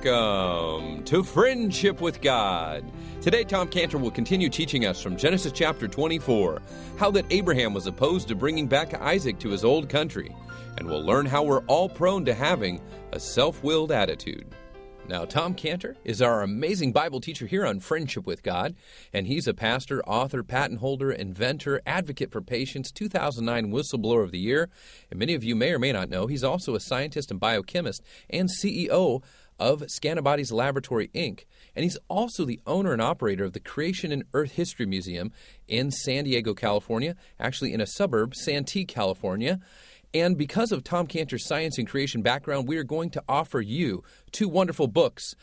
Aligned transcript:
Welcome 0.00 1.02
to 1.06 1.24
Friendship 1.24 2.00
with 2.00 2.20
God. 2.20 2.84
Today, 3.20 3.42
Tom 3.42 3.66
Cantor 3.66 3.98
will 3.98 4.12
continue 4.12 4.48
teaching 4.48 4.86
us 4.86 5.02
from 5.02 5.16
Genesis 5.16 5.50
chapter 5.50 5.88
24 5.88 6.62
how 6.98 7.10
that 7.10 7.24
Abraham 7.30 7.74
was 7.74 7.88
opposed 7.88 8.28
to 8.28 8.36
bringing 8.36 8.68
back 8.68 8.94
Isaac 8.94 9.40
to 9.40 9.48
his 9.48 9.64
old 9.64 9.88
country, 9.88 10.32
and 10.76 10.88
we'll 10.88 11.02
learn 11.02 11.26
how 11.26 11.42
we're 11.42 11.64
all 11.64 11.88
prone 11.88 12.24
to 12.26 12.34
having 12.34 12.80
a 13.10 13.18
self 13.18 13.64
willed 13.64 13.90
attitude. 13.90 14.46
Now, 15.08 15.24
Tom 15.24 15.54
Cantor 15.54 15.96
is 16.04 16.20
our 16.20 16.42
amazing 16.42 16.92
Bible 16.92 17.20
teacher 17.20 17.46
here 17.46 17.66
on 17.66 17.80
Friendship 17.80 18.26
with 18.26 18.42
God, 18.42 18.76
and 19.12 19.26
he's 19.26 19.48
a 19.48 19.54
pastor, 19.54 20.02
author, 20.04 20.42
patent 20.42 20.80
holder, 20.80 21.10
inventor, 21.10 21.80
advocate 21.86 22.30
for 22.30 22.42
patients, 22.42 22.92
2009 22.92 23.72
Whistleblower 23.72 24.22
of 24.22 24.32
the 24.32 24.38
Year. 24.38 24.68
And 25.10 25.18
many 25.18 25.34
of 25.34 25.42
you 25.42 25.56
may 25.56 25.72
or 25.72 25.78
may 25.78 25.92
not 25.92 26.10
know 26.10 26.26
he's 26.26 26.44
also 26.44 26.74
a 26.74 26.80
scientist 26.80 27.30
and 27.30 27.40
biochemist 27.40 28.04
and 28.28 28.50
CEO 28.50 29.22
of 29.58 29.82
Scantibodies 29.82 30.52
Laboratory, 30.52 31.08
Inc. 31.14 31.44
And 31.74 31.84
he's 31.84 31.98
also 32.08 32.44
the 32.44 32.60
owner 32.66 32.92
and 32.92 33.02
operator 33.02 33.44
of 33.44 33.52
the 33.52 33.60
Creation 33.60 34.12
and 34.12 34.24
Earth 34.32 34.52
History 34.52 34.86
Museum 34.86 35.32
in 35.66 35.90
San 35.90 36.24
Diego, 36.24 36.54
California, 36.54 37.16
actually 37.38 37.72
in 37.72 37.80
a 37.80 37.86
suburb, 37.86 38.34
Santee, 38.34 38.84
California. 38.84 39.60
And 40.14 40.38
because 40.38 40.72
of 40.72 40.84
Tom 40.84 41.06
Cantor's 41.06 41.46
science 41.46 41.78
and 41.78 41.86
creation 41.86 42.22
background, 42.22 42.66
we 42.66 42.78
are 42.78 42.84
going 42.84 43.10
to 43.10 43.22
offer 43.28 43.60
you 43.60 44.02
two 44.32 44.48
wonderful 44.48 44.86
books 44.86 45.34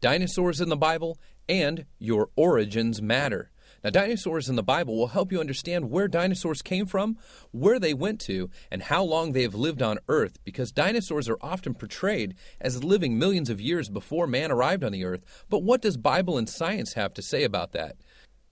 Dinosaurs 0.00 0.60
in 0.60 0.68
the 0.68 0.76
Bible 0.76 1.18
and 1.48 1.86
Your 1.98 2.28
Origins 2.34 3.00
Matter. 3.00 3.50
Now, 3.84 3.90
dinosaurs 3.90 4.48
in 4.48 4.54
the 4.54 4.62
Bible 4.62 4.96
will 4.96 5.08
help 5.08 5.32
you 5.32 5.40
understand 5.40 5.90
where 5.90 6.06
dinosaurs 6.06 6.62
came 6.62 6.86
from, 6.86 7.18
where 7.50 7.80
they 7.80 7.92
went 7.92 8.20
to, 8.22 8.48
and 8.70 8.84
how 8.84 9.02
long 9.02 9.32
they 9.32 9.42
have 9.42 9.56
lived 9.56 9.82
on 9.82 9.98
Earth, 10.08 10.38
because 10.44 10.70
dinosaurs 10.70 11.28
are 11.28 11.38
often 11.40 11.74
portrayed 11.74 12.36
as 12.60 12.84
living 12.84 13.18
millions 13.18 13.50
of 13.50 13.60
years 13.60 13.88
before 13.88 14.28
man 14.28 14.52
arrived 14.52 14.84
on 14.84 14.92
the 14.92 15.04
Earth. 15.04 15.24
But 15.48 15.64
what 15.64 15.82
does 15.82 15.96
Bible 15.96 16.38
and 16.38 16.48
science 16.48 16.92
have 16.92 17.12
to 17.14 17.22
say 17.22 17.42
about 17.42 17.72
that? 17.72 17.96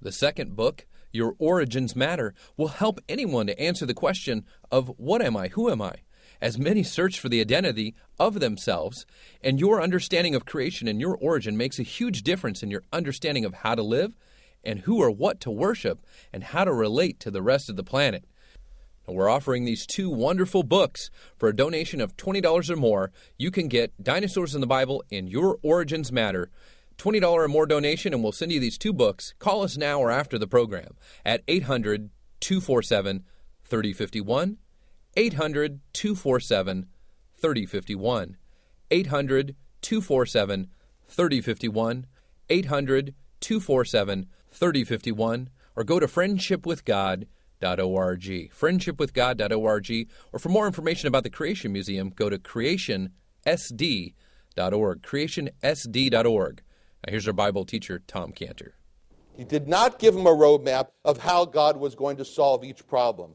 The 0.00 0.10
second 0.10 0.56
book, 0.56 0.86
Your 1.12 1.36
Origins 1.38 1.94
Matter, 1.94 2.34
will 2.56 2.68
help 2.68 2.98
anyone 3.08 3.46
to 3.46 3.60
answer 3.60 3.86
the 3.86 3.94
question 3.94 4.44
of 4.72 4.88
what 4.96 5.22
am 5.22 5.36
I? 5.36 5.48
Who 5.48 5.70
am 5.70 5.80
I? 5.80 5.94
As 6.40 6.58
many 6.58 6.82
search 6.82 7.20
for 7.20 7.28
the 7.28 7.40
identity 7.40 7.94
of 8.18 8.40
themselves, 8.40 9.06
and 9.42 9.60
your 9.60 9.80
understanding 9.80 10.34
of 10.34 10.46
creation 10.46 10.88
and 10.88 11.00
your 11.00 11.16
origin 11.16 11.56
makes 11.56 11.78
a 11.78 11.84
huge 11.84 12.22
difference 12.22 12.62
in 12.64 12.70
your 12.70 12.82
understanding 12.92 13.44
of 13.44 13.54
how 13.54 13.76
to 13.76 13.82
live 13.82 14.14
and 14.64 14.80
who 14.80 15.00
or 15.00 15.10
what 15.10 15.40
to 15.40 15.50
worship 15.50 16.04
and 16.32 16.44
how 16.44 16.64
to 16.64 16.72
relate 16.72 17.20
to 17.20 17.30
the 17.30 17.42
rest 17.42 17.68
of 17.68 17.76
the 17.76 17.84
planet. 17.84 18.24
Now, 19.06 19.14
we're 19.14 19.28
offering 19.28 19.64
these 19.64 19.86
two 19.86 20.10
wonderful 20.10 20.62
books 20.62 21.10
for 21.36 21.48
a 21.48 21.56
donation 21.56 22.00
of 22.00 22.16
$20 22.16 22.70
or 22.70 22.76
more. 22.76 23.10
You 23.38 23.50
can 23.50 23.68
get 23.68 24.02
Dinosaurs 24.02 24.54
in 24.54 24.60
the 24.60 24.66
Bible 24.66 25.02
and 25.10 25.28
Your 25.28 25.58
Origins 25.62 26.12
Matter. 26.12 26.50
$20 26.98 27.22
or 27.24 27.48
more 27.48 27.66
donation, 27.66 28.12
and 28.12 28.22
we'll 28.22 28.30
send 28.30 28.52
you 28.52 28.60
these 28.60 28.76
two 28.76 28.92
books. 28.92 29.32
Call 29.38 29.62
us 29.62 29.78
now 29.78 30.00
or 30.00 30.10
after 30.10 30.38
the 30.38 30.46
program 30.46 30.96
at 31.24 31.42
800 31.48 32.10
247 32.40 33.24
3051. 33.64 34.58
800 35.16 35.80
247 35.94 36.86
3051. 37.38 38.36
800 38.90 39.56
247 39.80 40.68
3051. 41.08 42.06
800 42.50 43.14
247 43.40 44.26
3051 44.26 44.39
or 45.76 45.84
go 45.84 46.00
to 46.00 46.06
friendshipwithgod.org. 46.06 47.26
Friendshipwithgod.org. 47.62 50.08
Or 50.32 50.38
for 50.38 50.48
more 50.48 50.66
information 50.66 51.08
about 51.08 51.22
the 51.22 51.30
Creation 51.30 51.72
Museum, 51.72 52.10
go 52.10 52.30
to 52.30 52.38
creationsd.org. 52.38 55.02
Creationsd.org. 55.02 56.62
Now, 57.06 57.10
here's 57.10 57.26
our 57.26 57.32
Bible 57.32 57.64
teacher, 57.64 58.02
Tom 58.06 58.32
Cantor. 58.32 58.74
He 59.36 59.44
did 59.44 59.68
not 59.68 59.98
give 59.98 60.14
him 60.14 60.26
a 60.26 60.34
roadmap 60.34 60.88
of 61.04 61.16
how 61.18 61.46
God 61.46 61.78
was 61.78 61.94
going 61.94 62.18
to 62.18 62.26
solve 62.26 62.62
each 62.62 62.86
problem. 62.86 63.34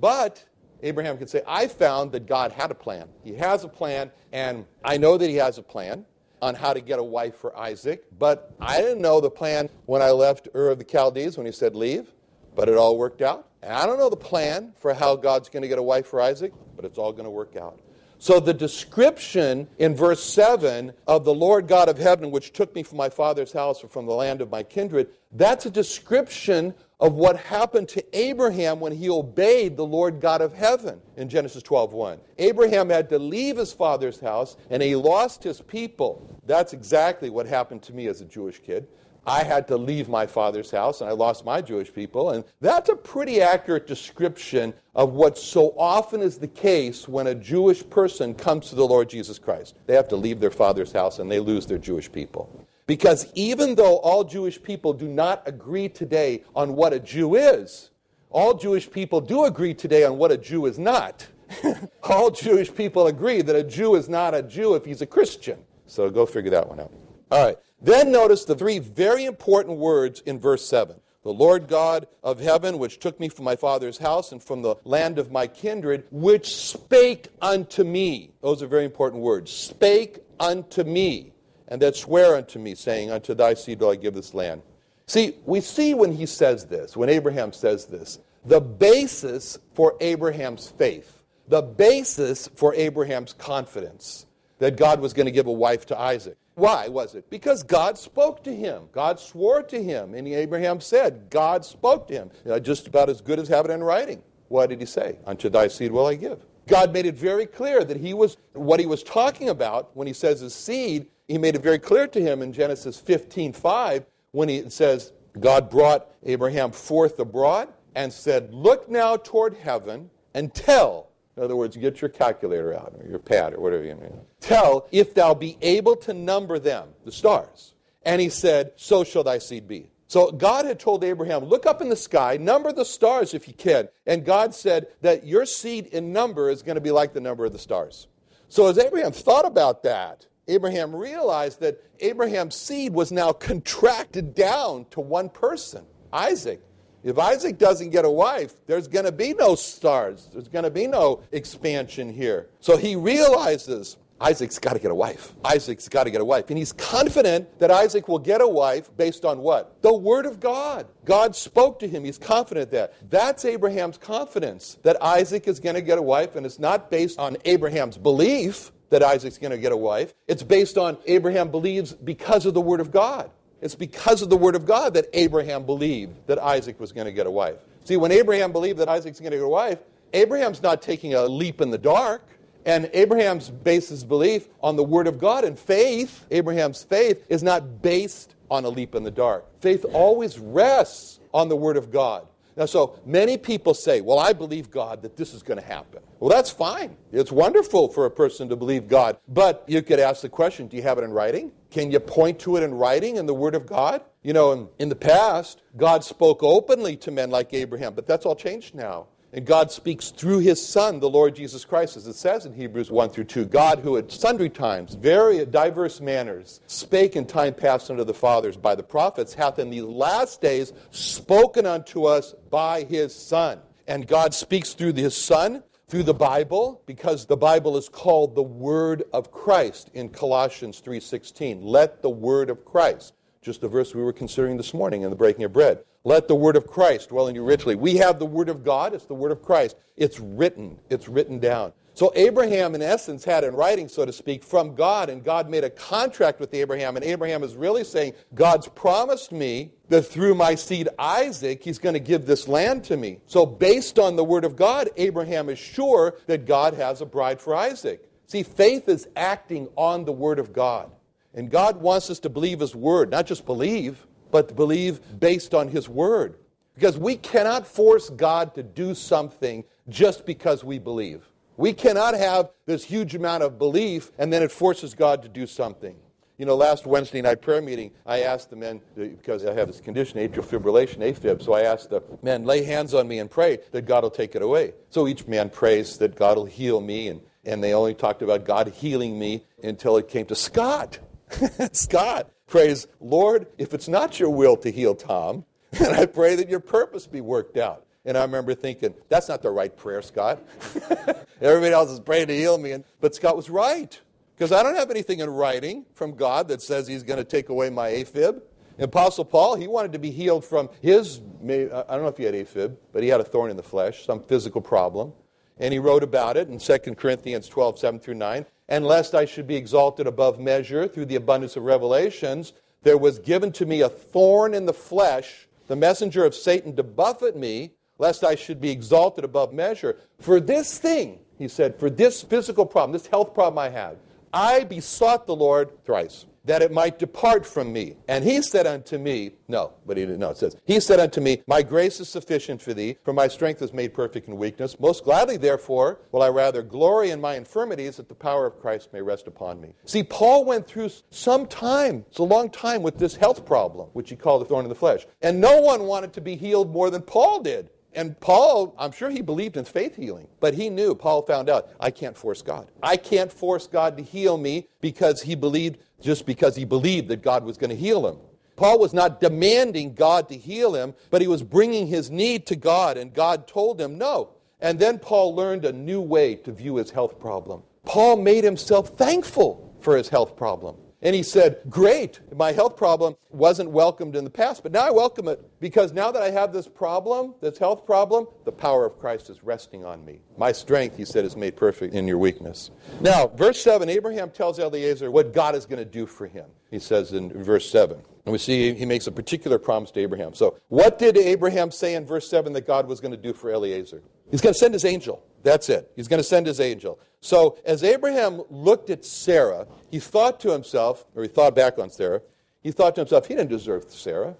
But 0.00 0.42
Abraham 0.82 1.18
can 1.18 1.28
say, 1.28 1.42
I 1.46 1.66
found 1.66 2.12
that 2.12 2.26
God 2.26 2.52
had 2.52 2.70
a 2.70 2.74
plan. 2.74 3.08
He 3.22 3.34
has 3.34 3.64
a 3.64 3.68
plan, 3.68 4.10
and 4.32 4.64
I 4.82 4.96
know 4.96 5.18
that 5.18 5.28
he 5.28 5.36
has 5.36 5.58
a 5.58 5.62
plan 5.62 6.06
on 6.42 6.56
how 6.56 6.74
to 6.74 6.80
get 6.80 6.98
a 6.98 7.02
wife 7.02 7.36
for 7.36 7.56
Isaac. 7.56 8.04
But 8.18 8.54
I 8.60 8.82
didn't 8.82 9.00
know 9.00 9.20
the 9.20 9.30
plan 9.30 9.70
when 9.86 10.02
I 10.02 10.10
left 10.10 10.48
Ur 10.54 10.70
of 10.70 10.78
the 10.78 10.84
Chaldees 10.84 11.36
when 11.38 11.46
he 11.46 11.52
said 11.52 11.74
leave, 11.74 12.12
but 12.54 12.68
it 12.68 12.76
all 12.76 12.98
worked 12.98 13.22
out. 13.22 13.48
And 13.62 13.72
I 13.72 13.86
don't 13.86 13.98
know 13.98 14.10
the 14.10 14.16
plan 14.16 14.72
for 14.76 14.92
how 14.92 15.14
God's 15.14 15.48
going 15.48 15.62
to 15.62 15.68
get 15.68 15.78
a 15.78 15.82
wife 15.82 16.06
for 16.08 16.20
Isaac, 16.20 16.52
but 16.74 16.84
it's 16.84 16.98
all 16.98 17.12
going 17.12 17.24
to 17.24 17.30
work 17.30 17.56
out. 17.56 17.78
So 18.22 18.38
the 18.38 18.54
description 18.54 19.66
in 19.78 19.96
verse 19.96 20.22
7 20.22 20.92
of 21.08 21.24
the 21.24 21.34
Lord 21.34 21.66
God 21.66 21.88
of 21.88 21.98
heaven, 21.98 22.30
which 22.30 22.52
took 22.52 22.72
me 22.72 22.84
from 22.84 22.98
my 22.98 23.08
father's 23.08 23.52
house 23.52 23.82
or 23.82 23.88
from 23.88 24.06
the 24.06 24.14
land 24.14 24.40
of 24.40 24.48
my 24.48 24.62
kindred, 24.62 25.08
that's 25.32 25.66
a 25.66 25.70
description 25.72 26.72
of 27.00 27.14
what 27.14 27.36
happened 27.36 27.88
to 27.88 28.16
Abraham 28.16 28.78
when 28.78 28.92
he 28.92 29.10
obeyed 29.10 29.76
the 29.76 29.84
Lord 29.84 30.20
God 30.20 30.40
of 30.40 30.52
heaven 30.52 31.00
in 31.16 31.28
Genesis 31.28 31.64
12:1. 31.64 32.20
Abraham 32.38 32.90
had 32.90 33.08
to 33.08 33.18
leave 33.18 33.56
his 33.56 33.72
father's 33.72 34.20
house 34.20 34.56
and 34.70 34.80
he 34.84 34.94
lost 34.94 35.42
his 35.42 35.60
people. 35.60 36.38
That's 36.46 36.72
exactly 36.72 37.28
what 37.28 37.46
happened 37.46 37.82
to 37.82 37.92
me 37.92 38.06
as 38.06 38.20
a 38.20 38.24
Jewish 38.24 38.60
kid. 38.60 38.86
I 39.26 39.44
had 39.44 39.68
to 39.68 39.76
leave 39.76 40.08
my 40.08 40.26
father's 40.26 40.70
house 40.70 41.00
and 41.00 41.08
I 41.08 41.12
lost 41.12 41.44
my 41.44 41.60
Jewish 41.60 41.92
people. 41.92 42.30
And 42.30 42.44
that's 42.60 42.88
a 42.88 42.96
pretty 42.96 43.40
accurate 43.40 43.86
description 43.86 44.74
of 44.94 45.12
what 45.12 45.38
so 45.38 45.74
often 45.78 46.20
is 46.20 46.38
the 46.38 46.48
case 46.48 47.06
when 47.06 47.28
a 47.28 47.34
Jewish 47.34 47.88
person 47.88 48.34
comes 48.34 48.68
to 48.70 48.74
the 48.74 48.86
Lord 48.86 49.08
Jesus 49.08 49.38
Christ. 49.38 49.76
They 49.86 49.94
have 49.94 50.08
to 50.08 50.16
leave 50.16 50.40
their 50.40 50.50
father's 50.50 50.92
house 50.92 51.18
and 51.18 51.30
they 51.30 51.40
lose 51.40 51.66
their 51.66 51.78
Jewish 51.78 52.10
people. 52.10 52.66
Because 52.86 53.30
even 53.34 53.76
though 53.76 53.98
all 53.98 54.24
Jewish 54.24 54.60
people 54.60 54.92
do 54.92 55.06
not 55.06 55.42
agree 55.46 55.88
today 55.88 56.42
on 56.56 56.74
what 56.74 56.92
a 56.92 56.98
Jew 56.98 57.36
is, 57.36 57.90
all 58.30 58.54
Jewish 58.54 58.90
people 58.90 59.20
do 59.20 59.44
agree 59.44 59.74
today 59.74 60.04
on 60.04 60.18
what 60.18 60.32
a 60.32 60.36
Jew 60.36 60.66
is 60.66 60.78
not. 60.78 61.26
all 62.02 62.30
Jewish 62.30 62.74
people 62.74 63.06
agree 63.06 63.42
that 63.42 63.54
a 63.54 63.62
Jew 63.62 63.94
is 63.94 64.08
not 64.08 64.34
a 64.34 64.42
Jew 64.42 64.74
if 64.74 64.84
he's 64.84 65.02
a 65.02 65.06
Christian. 65.06 65.58
So 65.86 66.10
go 66.10 66.26
figure 66.26 66.50
that 66.50 66.68
one 66.68 66.80
out. 66.80 66.92
All 67.30 67.44
right. 67.46 67.58
Then 67.82 68.12
notice 68.12 68.44
the 68.44 68.54
three 68.54 68.78
very 68.78 69.24
important 69.24 69.78
words 69.78 70.22
in 70.24 70.38
verse 70.38 70.64
7. 70.66 70.96
The 71.24 71.32
Lord 71.32 71.68
God 71.68 72.06
of 72.22 72.40
heaven, 72.40 72.78
which 72.78 73.00
took 73.00 73.18
me 73.18 73.28
from 73.28 73.44
my 73.44 73.56
father's 73.56 73.98
house 73.98 74.32
and 74.32 74.42
from 74.42 74.62
the 74.62 74.76
land 74.84 75.18
of 75.18 75.32
my 75.32 75.46
kindred, 75.46 76.04
which 76.10 76.56
spake 76.56 77.28
unto 77.40 77.82
me. 77.84 78.30
Those 78.40 78.62
are 78.62 78.66
very 78.68 78.84
important 78.84 79.22
words. 79.22 79.52
Spake 79.52 80.20
unto 80.38 80.84
me. 80.84 81.32
And 81.68 81.82
that 81.82 81.96
swear 81.96 82.36
unto 82.36 82.58
me, 82.58 82.74
saying, 82.74 83.10
Unto 83.10 83.34
thy 83.34 83.54
seed 83.54 83.80
will 83.80 83.90
I 83.90 83.96
give 83.96 84.14
this 84.14 84.34
land. 84.34 84.62
See, 85.06 85.36
we 85.44 85.60
see 85.60 85.94
when 85.94 86.12
he 86.12 86.26
says 86.26 86.66
this, 86.66 86.96
when 86.96 87.08
Abraham 87.08 87.52
says 87.52 87.86
this, 87.86 88.18
the 88.44 88.60
basis 88.60 89.58
for 89.74 89.96
Abraham's 90.00 90.68
faith, 90.68 91.22
the 91.48 91.62
basis 91.62 92.48
for 92.48 92.74
Abraham's 92.74 93.32
confidence 93.32 94.26
that 94.58 94.76
God 94.76 95.00
was 95.00 95.12
going 95.12 95.26
to 95.26 95.32
give 95.32 95.46
a 95.46 95.52
wife 95.52 95.86
to 95.86 95.98
Isaac. 95.98 96.36
Why 96.62 96.86
was 96.86 97.16
it? 97.16 97.28
Because 97.28 97.64
God 97.64 97.98
spoke 97.98 98.44
to 98.44 98.54
him. 98.54 98.84
God 98.92 99.18
swore 99.18 99.64
to 99.64 99.82
him. 99.82 100.14
And 100.14 100.28
Abraham 100.28 100.80
said, 100.80 101.28
God 101.28 101.64
spoke 101.64 102.06
to 102.06 102.14
him. 102.14 102.30
Uh, 102.48 102.60
just 102.60 102.86
about 102.86 103.08
as 103.08 103.20
good 103.20 103.40
as 103.40 103.48
having 103.48 103.72
it 103.72 103.74
in 103.74 103.82
writing. 103.82 104.22
What 104.46 104.68
did 104.68 104.78
he 104.78 104.86
say? 104.86 105.18
Unto 105.26 105.48
thy 105.48 105.66
seed 105.66 105.90
will 105.90 106.06
I 106.06 106.14
give. 106.14 106.46
God 106.68 106.92
made 106.92 107.04
it 107.04 107.16
very 107.16 107.46
clear 107.46 107.82
that 107.82 107.96
he 107.96 108.14
was 108.14 108.36
what 108.52 108.78
he 108.78 108.86
was 108.86 109.02
talking 109.02 109.48
about 109.48 109.90
when 109.96 110.06
he 110.06 110.12
says 110.12 110.38
his 110.38 110.54
seed. 110.54 111.08
He 111.26 111.36
made 111.36 111.56
it 111.56 111.64
very 111.64 111.80
clear 111.80 112.06
to 112.06 112.20
him 112.20 112.42
in 112.42 112.52
Genesis 112.52 112.96
15 112.96 113.54
5 113.54 114.06
when 114.30 114.48
he 114.48 114.70
says, 114.70 115.12
God 115.40 115.68
brought 115.68 116.06
Abraham 116.22 116.70
forth 116.70 117.18
abroad 117.18 117.70
and 117.96 118.12
said, 118.12 118.54
Look 118.54 118.88
now 118.88 119.16
toward 119.16 119.54
heaven 119.54 120.10
and 120.32 120.54
tell 120.54 121.08
in 121.36 121.42
other 121.42 121.56
words, 121.56 121.76
get 121.76 122.00
your 122.00 122.10
calculator 122.10 122.74
out 122.74 122.94
or 122.98 123.08
your 123.08 123.18
pad 123.18 123.54
or 123.54 123.60
whatever 123.60 123.84
you 123.84 123.94
mean. 123.94 124.12
Tell 124.40 124.86
if 124.92 125.14
thou 125.14 125.34
be 125.34 125.56
able 125.62 125.96
to 125.96 126.12
number 126.12 126.58
them, 126.58 126.88
the 127.04 127.12
stars. 127.12 127.74
And 128.04 128.20
he 128.20 128.28
said, 128.28 128.72
So 128.76 129.04
shall 129.04 129.24
thy 129.24 129.38
seed 129.38 129.66
be. 129.66 129.90
So 130.08 130.30
God 130.30 130.66
had 130.66 130.78
told 130.78 131.04
Abraham, 131.04 131.44
Look 131.44 131.64
up 131.64 131.80
in 131.80 131.88
the 131.88 131.96
sky, 131.96 132.36
number 132.36 132.70
the 132.72 132.84
stars 132.84 133.32
if 133.32 133.48
you 133.48 133.54
can. 133.54 133.88
And 134.06 134.26
God 134.26 134.54
said 134.54 134.88
that 135.00 135.26
your 135.26 135.46
seed 135.46 135.86
in 135.86 136.12
number 136.12 136.50
is 136.50 136.62
going 136.62 136.74
to 136.74 136.82
be 136.82 136.90
like 136.90 137.14
the 137.14 137.20
number 137.20 137.46
of 137.46 137.52
the 137.52 137.58
stars. 137.58 138.08
So 138.48 138.66
as 138.66 138.76
Abraham 138.76 139.12
thought 139.12 139.46
about 139.46 139.82
that, 139.84 140.26
Abraham 140.48 140.94
realized 140.94 141.60
that 141.60 141.82
Abraham's 142.00 142.56
seed 142.56 142.92
was 142.92 143.10
now 143.10 143.32
contracted 143.32 144.34
down 144.34 144.84
to 144.90 145.00
one 145.00 145.30
person, 145.30 145.86
Isaac. 146.12 146.60
If 147.04 147.18
Isaac 147.18 147.58
doesn't 147.58 147.90
get 147.90 148.04
a 148.04 148.10
wife, 148.10 148.54
there's 148.66 148.88
going 148.88 149.04
to 149.04 149.12
be 149.12 149.34
no 149.34 149.54
stars. 149.54 150.28
There's 150.32 150.48
going 150.48 150.64
to 150.64 150.70
be 150.70 150.86
no 150.86 151.22
expansion 151.32 152.12
here. 152.12 152.48
So 152.60 152.76
he 152.76 152.94
realizes 152.96 153.96
Isaac's 154.20 154.60
got 154.60 154.74
to 154.74 154.78
get 154.78 154.92
a 154.92 154.94
wife. 154.94 155.32
Isaac's 155.44 155.88
got 155.88 156.04
to 156.04 156.10
get 156.12 156.20
a 156.20 156.24
wife. 156.24 156.48
And 156.48 156.56
he's 156.56 156.72
confident 156.72 157.58
that 157.58 157.72
Isaac 157.72 158.06
will 158.06 158.20
get 158.20 158.40
a 158.40 158.46
wife 158.46 158.88
based 158.96 159.24
on 159.24 159.40
what? 159.40 159.82
The 159.82 159.92
Word 159.92 160.26
of 160.26 160.38
God. 160.38 160.86
God 161.04 161.34
spoke 161.34 161.80
to 161.80 161.88
him. 161.88 162.04
He's 162.04 162.18
confident 162.18 162.70
that. 162.70 162.94
That's 163.10 163.44
Abraham's 163.44 163.98
confidence 163.98 164.78
that 164.84 165.02
Isaac 165.02 165.48
is 165.48 165.58
going 165.58 165.74
to 165.74 165.82
get 165.82 165.98
a 165.98 166.02
wife, 166.02 166.36
and 166.36 166.46
it's 166.46 166.60
not 166.60 166.88
based 166.88 167.18
on 167.18 167.36
Abraham's 167.44 167.98
belief. 167.98 168.70
that 168.92 169.02
Isaac's 169.02 169.38
going 169.38 169.50
to 169.50 169.58
get 169.58 169.72
a 169.72 169.76
wife. 169.76 170.12
It's 170.28 170.42
based 170.42 170.76
on 170.76 170.98
Abraham 171.06 171.50
believes 171.50 171.94
because 171.94 172.44
of 172.44 172.52
the 172.52 172.60
Word 172.60 172.78
of 172.78 172.90
God. 172.90 173.30
It's 173.62 173.76
because 173.76 174.20
of 174.20 174.28
the 174.28 174.36
Word 174.36 174.56
of 174.56 174.66
God 174.66 174.94
that 174.94 175.06
Abraham 175.14 175.64
believed 175.64 176.26
that 176.26 176.38
Isaac 176.38 176.78
was 176.80 176.92
going 176.92 177.06
to 177.06 177.12
get 177.12 177.26
a 177.26 177.30
wife. 177.30 177.56
See, 177.84 177.96
when 177.96 178.12
Abraham 178.12 178.52
believed 178.52 178.80
that 178.80 178.88
Isaac's 178.88 179.20
going 179.20 179.30
to 179.30 179.38
get 179.38 179.44
a 179.44 179.48
wife, 179.48 179.78
Abraham's 180.12 180.60
not 180.62 180.82
taking 180.82 181.14
a 181.14 181.22
leap 181.22 181.60
in 181.60 181.70
the 181.70 181.78
dark. 181.78 182.22
And 182.64 182.90
Abraham's 182.92 183.50
based 183.50 183.90
his 183.90 184.04
belief 184.04 184.48
on 184.62 184.76
the 184.76 184.84
Word 184.84 185.06
of 185.06 185.18
God 185.18 185.44
and 185.44 185.58
faith. 185.58 186.26
Abraham's 186.30 186.82
faith 186.82 187.24
is 187.28 187.42
not 187.42 187.82
based 187.82 188.34
on 188.50 188.64
a 188.64 188.68
leap 188.68 188.94
in 188.94 189.02
the 189.02 189.10
dark. 189.10 189.44
Faith 189.60 189.84
always 189.92 190.38
rests 190.38 191.18
on 191.32 191.48
the 191.48 191.56
Word 191.56 191.76
of 191.76 191.90
God. 191.90 192.26
Now, 192.56 192.66
so 192.66 192.98
many 193.06 193.38
people 193.38 193.74
say, 193.74 194.00
Well, 194.00 194.18
I 194.18 194.32
believe 194.32 194.70
God 194.70 195.02
that 195.02 195.16
this 195.16 195.32
is 195.32 195.42
going 195.42 195.58
to 195.58 195.64
happen. 195.64 196.02
Well, 196.20 196.30
that's 196.30 196.50
fine. 196.50 196.96
It's 197.10 197.32
wonderful 197.32 197.88
for 197.88 198.06
a 198.06 198.10
person 198.10 198.48
to 198.48 198.56
believe 198.56 198.88
God. 198.88 199.16
But 199.28 199.64
you 199.66 199.82
could 199.82 199.98
ask 199.98 200.22
the 200.22 200.28
question 200.28 200.68
do 200.68 200.76
you 200.76 200.82
have 200.82 200.98
it 200.98 201.04
in 201.04 201.12
writing? 201.12 201.52
Can 201.70 201.90
you 201.90 202.00
point 202.00 202.38
to 202.40 202.56
it 202.56 202.62
in 202.62 202.74
writing 202.74 203.16
in 203.16 203.26
the 203.26 203.34
Word 203.34 203.54
of 203.54 203.66
God? 203.66 204.02
You 204.22 204.32
know, 204.32 204.52
in, 204.52 204.68
in 204.78 204.88
the 204.88 204.96
past, 204.96 205.62
God 205.76 206.04
spoke 206.04 206.42
openly 206.42 206.96
to 206.98 207.10
men 207.10 207.30
like 207.30 207.52
Abraham, 207.54 207.94
but 207.94 208.06
that's 208.06 208.26
all 208.26 208.36
changed 208.36 208.74
now. 208.74 209.06
And 209.34 209.46
God 209.46 209.70
speaks 209.72 210.10
through 210.10 210.40
his 210.40 210.64
Son, 210.64 211.00
the 211.00 211.08
Lord 211.08 211.34
Jesus 211.34 211.64
Christ, 211.64 211.96
as 211.96 212.06
it 212.06 212.16
says 212.16 212.44
in 212.44 212.52
Hebrews 212.52 212.90
1 212.90 213.08
through 213.08 213.24
2. 213.24 213.46
God, 213.46 213.78
who 213.78 213.96
at 213.96 214.12
sundry 214.12 214.50
times, 214.50 214.94
very 214.94 215.46
diverse 215.46 216.02
manners, 216.02 216.60
spake 216.66 217.16
in 217.16 217.24
time 217.24 217.54
past 217.54 217.90
unto 217.90 218.04
the 218.04 218.12
fathers 218.12 218.58
by 218.58 218.74
the 218.74 218.82
prophets, 218.82 219.32
hath 219.32 219.58
in 219.58 219.70
these 219.70 219.84
last 219.84 220.42
days 220.42 220.74
spoken 220.90 221.64
unto 221.64 222.04
us 222.04 222.34
by 222.50 222.82
his 222.82 223.14
Son. 223.14 223.58
And 223.86 224.06
God 224.06 224.34
speaks 224.34 224.74
through 224.74 224.92
his 224.92 225.16
Son, 225.16 225.62
through 225.88 226.02
the 226.02 226.12
Bible, 226.12 226.82
because 226.84 227.24
the 227.24 227.36
Bible 227.36 227.78
is 227.78 227.88
called 227.88 228.34
the 228.34 228.42
Word 228.42 229.04
of 229.14 229.32
Christ 229.32 229.90
in 229.94 230.10
Colossians 230.10 230.82
3.16. 230.82 231.60
Let 231.62 232.02
the 232.02 232.10
Word 232.10 232.50
of 232.50 232.66
Christ, 232.66 233.14
just 233.40 233.62
the 233.62 233.68
verse 233.68 233.94
we 233.94 234.02
were 234.02 234.12
considering 234.12 234.58
this 234.58 234.74
morning 234.74 235.02
in 235.02 235.10
the 235.10 235.16
breaking 235.16 235.44
of 235.44 235.54
bread. 235.54 235.84
Let 236.04 236.26
the 236.26 236.34
word 236.34 236.56
of 236.56 236.66
Christ 236.66 237.10
dwell 237.10 237.28
in 237.28 237.34
you 237.34 237.44
richly. 237.44 237.76
We 237.76 237.96
have 237.96 238.18
the 238.18 238.26
word 238.26 238.48
of 238.48 238.64
God, 238.64 238.94
it's 238.94 239.06
the 239.06 239.14
word 239.14 239.32
of 239.32 239.42
Christ. 239.42 239.76
It's 239.96 240.18
written, 240.18 240.80
it's 240.90 241.08
written 241.08 241.38
down. 241.38 241.72
So 241.94 242.10
Abraham, 242.16 242.74
in 242.74 242.80
essence, 242.80 243.22
had 243.22 243.44
in 243.44 243.54
writing, 243.54 243.86
so 243.86 244.06
to 244.06 244.12
speak, 244.12 244.42
from 244.42 244.74
God, 244.74 245.10
and 245.10 245.22
God 245.22 245.50
made 245.50 245.62
a 245.62 245.68
contract 245.68 246.40
with 246.40 246.54
Abraham. 246.54 246.96
And 246.96 247.04
Abraham 247.04 247.42
is 247.42 247.54
really 247.54 247.84
saying, 247.84 248.14
God's 248.34 248.66
promised 248.68 249.30
me 249.30 249.72
that 249.90 250.02
through 250.02 250.34
my 250.34 250.54
seed 250.54 250.88
Isaac, 250.98 251.62
he's 251.62 251.78
going 251.78 251.92
to 251.92 252.00
give 252.00 252.24
this 252.24 252.48
land 252.48 252.84
to 252.84 252.96
me. 252.96 253.18
So, 253.26 253.44
based 253.44 253.98
on 253.98 254.16
the 254.16 254.24
word 254.24 254.46
of 254.46 254.56
God, 254.56 254.88
Abraham 254.96 255.50
is 255.50 255.58
sure 255.58 256.14
that 256.26 256.46
God 256.46 256.72
has 256.74 257.02
a 257.02 257.06
bride 257.06 257.40
for 257.40 257.54
Isaac. 257.54 258.08
See, 258.26 258.42
faith 258.42 258.88
is 258.88 259.06
acting 259.14 259.68
on 259.76 260.06
the 260.06 260.12
word 260.12 260.38
of 260.38 260.54
God. 260.54 260.90
And 261.34 261.50
God 261.50 261.76
wants 261.76 262.08
us 262.08 262.20
to 262.20 262.30
believe 262.30 262.60
his 262.60 262.74
word, 262.74 263.10
not 263.10 263.26
just 263.26 263.44
believe 263.44 264.06
but 264.32 264.56
believe 264.56 265.00
based 265.20 265.54
on 265.54 265.68
His 265.68 265.88
Word. 265.88 266.38
Because 266.74 266.98
we 266.98 267.16
cannot 267.16 267.66
force 267.66 268.10
God 268.10 268.54
to 268.56 268.64
do 268.64 268.94
something 268.94 269.62
just 269.88 270.26
because 270.26 270.64
we 270.64 270.80
believe. 270.80 271.28
We 271.56 271.74
cannot 271.74 272.14
have 272.14 272.50
this 272.66 272.82
huge 272.82 273.14
amount 273.14 273.42
of 273.42 273.58
belief 273.58 274.10
and 274.18 274.32
then 274.32 274.42
it 274.42 274.50
forces 274.50 274.94
God 274.94 275.22
to 275.22 275.28
do 275.28 275.46
something. 275.46 275.94
You 276.38 276.46
know, 276.46 276.56
last 276.56 276.86
Wednesday 276.86 277.20
night 277.20 277.42
prayer 277.42 277.60
meeting, 277.60 277.92
I 278.06 278.22
asked 278.22 278.50
the 278.50 278.56
men, 278.56 278.80
uh, 278.96 279.04
because 279.04 279.44
I 279.44 279.52
have 279.52 279.68
this 279.68 279.80
condition, 279.80 280.18
atrial 280.18 280.44
fibrillation, 280.44 280.98
AFib, 280.98 281.42
so 281.42 281.52
I 281.52 281.60
asked 281.62 281.90
the 281.90 282.02
men, 282.22 282.44
lay 282.44 282.64
hands 282.64 282.94
on 282.94 283.06
me 283.06 283.18
and 283.18 283.30
pray 283.30 283.58
that 283.70 283.82
God 283.82 284.02
will 284.02 284.10
take 284.10 284.34
it 284.34 284.42
away. 284.42 284.72
So 284.88 285.06
each 285.06 285.28
man 285.28 285.50
prays 285.50 285.98
that 285.98 286.16
God 286.16 286.38
will 286.38 286.46
heal 286.46 286.80
me, 286.80 287.08
and, 287.08 287.20
and 287.44 287.62
they 287.62 287.74
only 287.74 287.94
talked 287.94 288.22
about 288.22 288.44
God 288.44 288.68
healing 288.68 289.18
me 289.18 289.44
until 289.62 289.98
it 289.98 290.08
came 290.08 290.26
to 290.26 290.34
Scott. 290.34 290.98
Scott 291.72 292.30
prays, 292.52 292.86
Lord, 293.00 293.46
if 293.56 293.72
it's 293.72 293.88
not 293.88 294.20
your 294.20 294.28
will 294.28 294.58
to 294.58 294.70
heal 294.70 294.94
Tom, 294.94 295.46
then 295.72 295.94
I 295.94 296.04
pray 296.04 296.36
that 296.36 296.50
your 296.50 296.60
purpose 296.60 297.06
be 297.06 297.22
worked 297.22 297.56
out. 297.56 297.86
And 298.04 298.18
I 298.18 298.22
remember 298.22 298.54
thinking, 298.54 298.94
that's 299.08 299.28
not 299.28 299.42
the 299.42 299.50
right 299.50 299.74
prayer, 299.74 300.02
Scott. 300.02 300.42
Everybody 301.40 301.72
else 301.72 301.90
is 301.90 301.98
praying 301.98 302.26
to 302.26 302.36
heal 302.36 302.58
me. 302.58 302.72
And, 302.72 302.84
but 303.00 303.14
Scott 303.14 303.36
was 303.36 303.48
right. 303.48 303.98
Because 304.34 304.52
I 304.52 304.62
don't 304.62 304.74
have 304.74 304.90
anything 304.90 305.20
in 305.20 305.30
writing 305.30 305.86
from 305.94 306.14
God 306.14 306.48
that 306.48 306.60
says 306.60 306.86
he's 306.86 307.02
going 307.02 307.18
to 307.18 307.24
take 307.24 307.48
away 307.48 307.70
my 307.70 307.90
AFib. 307.90 308.42
And 308.76 308.84
Apostle 308.84 309.24
Paul, 309.24 309.54
he 309.54 309.66
wanted 309.66 309.92
to 309.92 309.98
be 309.98 310.10
healed 310.10 310.44
from 310.44 310.68
his, 310.80 311.20
I 311.42 311.46
don't 311.46 312.02
know 312.02 312.08
if 312.08 312.18
he 312.18 312.24
had 312.24 312.34
AFib, 312.34 312.76
but 312.92 313.02
he 313.02 313.08
had 313.08 313.20
a 313.20 313.24
thorn 313.24 313.50
in 313.50 313.56
the 313.56 313.62
flesh, 313.62 314.04
some 314.04 314.22
physical 314.22 314.60
problem. 314.60 315.12
And 315.58 315.72
he 315.72 315.78
wrote 315.78 316.02
about 316.02 316.36
it 316.36 316.48
in 316.48 316.58
2 316.58 316.78
Corinthians 316.96 317.48
12, 317.48 317.78
7 317.78 318.00
through 318.00 318.14
9 318.14 318.44
and 318.72 318.86
lest 318.86 319.14
I 319.14 319.26
should 319.26 319.46
be 319.46 319.56
exalted 319.56 320.06
above 320.06 320.40
measure 320.40 320.88
through 320.88 321.04
the 321.04 321.16
abundance 321.16 321.56
of 321.56 321.62
revelations, 321.64 322.54
there 322.82 322.96
was 322.96 323.18
given 323.18 323.52
to 323.52 323.66
me 323.66 323.82
a 323.82 323.88
thorn 323.90 324.54
in 324.54 324.64
the 324.64 324.72
flesh, 324.72 325.46
the 325.68 325.76
messenger 325.76 326.24
of 326.24 326.34
Satan 326.34 326.74
to 326.76 326.82
buffet 326.82 327.36
me, 327.36 327.74
lest 327.98 328.24
I 328.24 328.34
should 328.34 328.62
be 328.62 328.70
exalted 328.70 329.24
above 329.24 329.52
measure. 329.52 329.98
For 330.20 330.40
this 330.40 330.78
thing, 330.78 331.18
he 331.36 331.48
said, 331.48 331.78
for 331.78 331.90
this 331.90 332.22
physical 332.22 332.64
problem, 332.64 332.92
this 332.92 333.06
health 333.06 333.34
problem 333.34 333.58
I 333.58 333.68
have, 333.68 333.98
I 334.32 334.64
besought 334.64 335.26
the 335.26 335.36
Lord 335.36 335.84
thrice 335.84 336.24
that 336.44 336.62
it 336.62 336.72
might 336.72 336.98
depart 336.98 337.46
from 337.46 337.72
me. 337.72 337.96
And 338.08 338.24
he 338.24 338.42
said 338.42 338.66
unto 338.66 338.98
me, 338.98 339.32
no, 339.52 339.74
but 339.86 339.98
he 339.98 340.04
didn't 340.04 340.20
know. 340.20 340.30
It 340.30 340.38
says, 340.38 340.56
He 340.64 340.80
said 340.80 340.98
unto 340.98 341.20
me, 341.20 341.42
My 341.46 341.62
grace 341.62 342.00
is 342.00 342.08
sufficient 342.08 342.62
for 342.62 342.72
thee, 342.72 342.96
for 343.04 343.12
my 343.12 343.28
strength 343.28 343.60
is 343.60 343.72
made 343.72 343.92
perfect 343.92 344.28
in 344.28 344.38
weakness. 344.38 344.80
Most 344.80 345.04
gladly, 345.04 345.36
therefore, 345.36 346.00
will 346.10 346.22
I 346.22 346.30
rather 346.30 346.62
glory 346.62 347.10
in 347.10 347.20
my 347.20 347.36
infirmities, 347.36 347.98
that 347.98 348.08
the 348.08 348.14
power 348.14 348.46
of 348.46 348.58
Christ 348.58 348.92
may 348.94 349.02
rest 349.02 349.26
upon 349.26 349.60
me. 349.60 349.74
See, 349.84 350.02
Paul 350.02 350.46
went 350.46 350.66
through 350.66 350.90
some 351.10 351.46
time, 351.46 352.06
it's 352.08 352.18
a 352.18 352.22
long 352.22 352.48
time, 352.48 352.82
with 352.82 352.98
this 352.98 353.14
health 353.14 353.44
problem, 353.44 353.90
which 353.92 354.08
he 354.08 354.16
called 354.16 354.40
the 354.40 354.46
thorn 354.46 354.64
in 354.64 354.70
the 354.70 354.74
flesh. 354.74 355.06
And 355.20 355.38
no 355.38 355.60
one 355.60 355.84
wanted 355.84 356.14
to 356.14 356.22
be 356.22 356.34
healed 356.34 356.72
more 356.72 356.88
than 356.88 357.02
Paul 357.02 357.42
did. 357.42 357.68
And 357.94 358.18
Paul, 358.20 358.74
I'm 358.78 358.92
sure 358.92 359.10
he 359.10 359.20
believed 359.20 359.56
in 359.56 359.64
faith 359.64 359.96
healing, 359.96 360.28
but 360.40 360.54
he 360.54 360.70
knew, 360.70 360.94
Paul 360.94 361.22
found 361.22 361.50
out, 361.50 361.68
I 361.78 361.90
can't 361.90 362.16
force 362.16 362.40
God. 362.40 362.70
I 362.82 362.96
can't 362.96 363.30
force 363.30 363.66
God 363.66 363.98
to 363.98 364.02
heal 364.02 364.38
me 364.38 364.68
because 364.80 365.22
he 365.22 365.34
believed 365.34 365.78
just 366.02 366.26
because 366.26 366.56
he 366.56 366.64
believed 366.64 367.08
that 367.08 367.22
God 367.22 367.44
was 367.44 367.56
going 367.56 367.70
to 367.70 367.76
heal 367.76 368.06
him. 368.06 368.16
Paul 368.56 368.78
was 368.78 368.92
not 368.92 369.20
demanding 369.20 369.94
God 369.94 370.28
to 370.28 370.36
heal 370.36 370.74
him, 370.74 370.94
but 371.10 371.22
he 371.22 371.28
was 371.28 371.42
bringing 371.42 371.86
his 371.86 372.10
need 372.10 372.46
to 372.46 372.56
God, 372.56 372.96
and 372.96 373.14
God 373.14 373.46
told 373.46 373.80
him 373.80 373.96
no. 373.96 374.30
And 374.60 374.78
then 374.78 374.98
Paul 374.98 375.34
learned 375.34 375.64
a 375.64 375.72
new 375.72 376.00
way 376.00 376.36
to 376.36 376.52
view 376.52 376.76
his 376.76 376.90
health 376.90 377.18
problem. 377.18 377.62
Paul 377.84 378.16
made 378.16 378.44
himself 378.44 378.90
thankful 378.90 379.76
for 379.80 379.96
his 379.96 380.08
health 380.08 380.36
problem. 380.36 380.76
And 381.02 381.16
he 381.16 381.24
said, 381.24 381.58
Great, 381.68 382.20
my 382.34 382.52
health 382.52 382.76
problem 382.76 383.16
wasn't 383.30 383.70
welcomed 383.70 384.14
in 384.14 384.22
the 384.22 384.30
past, 384.30 384.62
but 384.62 384.70
now 384.70 384.86
I 384.86 384.90
welcome 384.90 385.26
it 385.26 385.44
because 385.60 385.92
now 385.92 386.12
that 386.12 386.22
I 386.22 386.30
have 386.30 386.52
this 386.52 386.68
problem, 386.68 387.34
this 387.40 387.58
health 387.58 387.84
problem, 387.84 388.28
the 388.44 388.52
power 388.52 388.86
of 388.86 388.98
Christ 389.00 389.28
is 389.28 389.42
resting 389.42 389.84
on 389.84 390.04
me. 390.04 390.20
My 390.38 390.52
strength, 390.52 390.96
he 390.96 391.04
said, 391.04 391.24
is 391.24 391.36
made 391.36 391.56
perfect 391.56 391.94
in 391.94 392.06
your 392.06 392.18
weakness. 392.18 392.70
Now, 393.00 393.26
verse 393.26 393.60
7, 393.60 393.88
Abraham 393.88 394.30
tells 394.30 394.60
Eliezer 394.60 395.10
what 395.10 395.34
God 395.34 395.56
is 395.56 395.66
going 395.66 395.80
to 395.80 395.84
do 395.84 396.06
for 396.06 396.28
him. 396.28 396.46
He 396.70 396.78
says 396.78 397.12
in 397.12 397.32
verse 397.42 397.68
7. 397.68 398.00
And 398.24 398.32
we 398.32 398.38
see 398.38 398.72
he 398.74 398.86
makes 398.86 399.08
a 399.08 399.12
particular 399.12 399.58
promise 399.58 399.90
to 399.92 400.00
Abraham. 400.00 400.32
So, 400.32 400.56
what 400.68 400.98
did 400.98 401.18
Abraham 401.18 401.72
say 401.72 401.96
in 401.96 402.06
verse 402.06 402.30
7 402.30 402.52
that 402.52 402.66
God 402.68 402.86
was 402.86 403.00
going 403.00 403.10
to 403.10 403.16
do 403.16 403.32
for 403.32 403.50
Eliezer? 403.50 404.02
He's 404.30 404.40
going 404.40 404.52
to 404.52 404.58
send 404.58 404.72
his 404.72 404.84
angel. 404.84 405.22
That's 405.42 405.68
it. 405.68 405.90
He's 405.96 406.08
going 406.08 406.18
to 406.18 406.24
send 406.24 406.46
his 406.46 406.60
angel. 406.60 406.98
So, 407.20 407.58
as 407.64 407.84
Abraham 407.84 408.42
looked 408.50 408.90
at 408.90 409.04
Sarah, 409.04 409.66
he 409.90 409.98
thought 409.98 410.40
to 410.40 410.50
himself, 410.50 411.04
or 411.14 411.22
he 411.22 411.28
thought 411.28 411.54
back 411.54 411.78
on 411.78 411.90
Sarah, 411.90 412.20
he 412.62 412.70
thought 412.70 412.94
to 412.96 413.00
himself, 413.00 413.26
he 413.26 413.34
didn't 413.34 413.50
deserve 413.50 413.84
Sarah. 413.88 414.36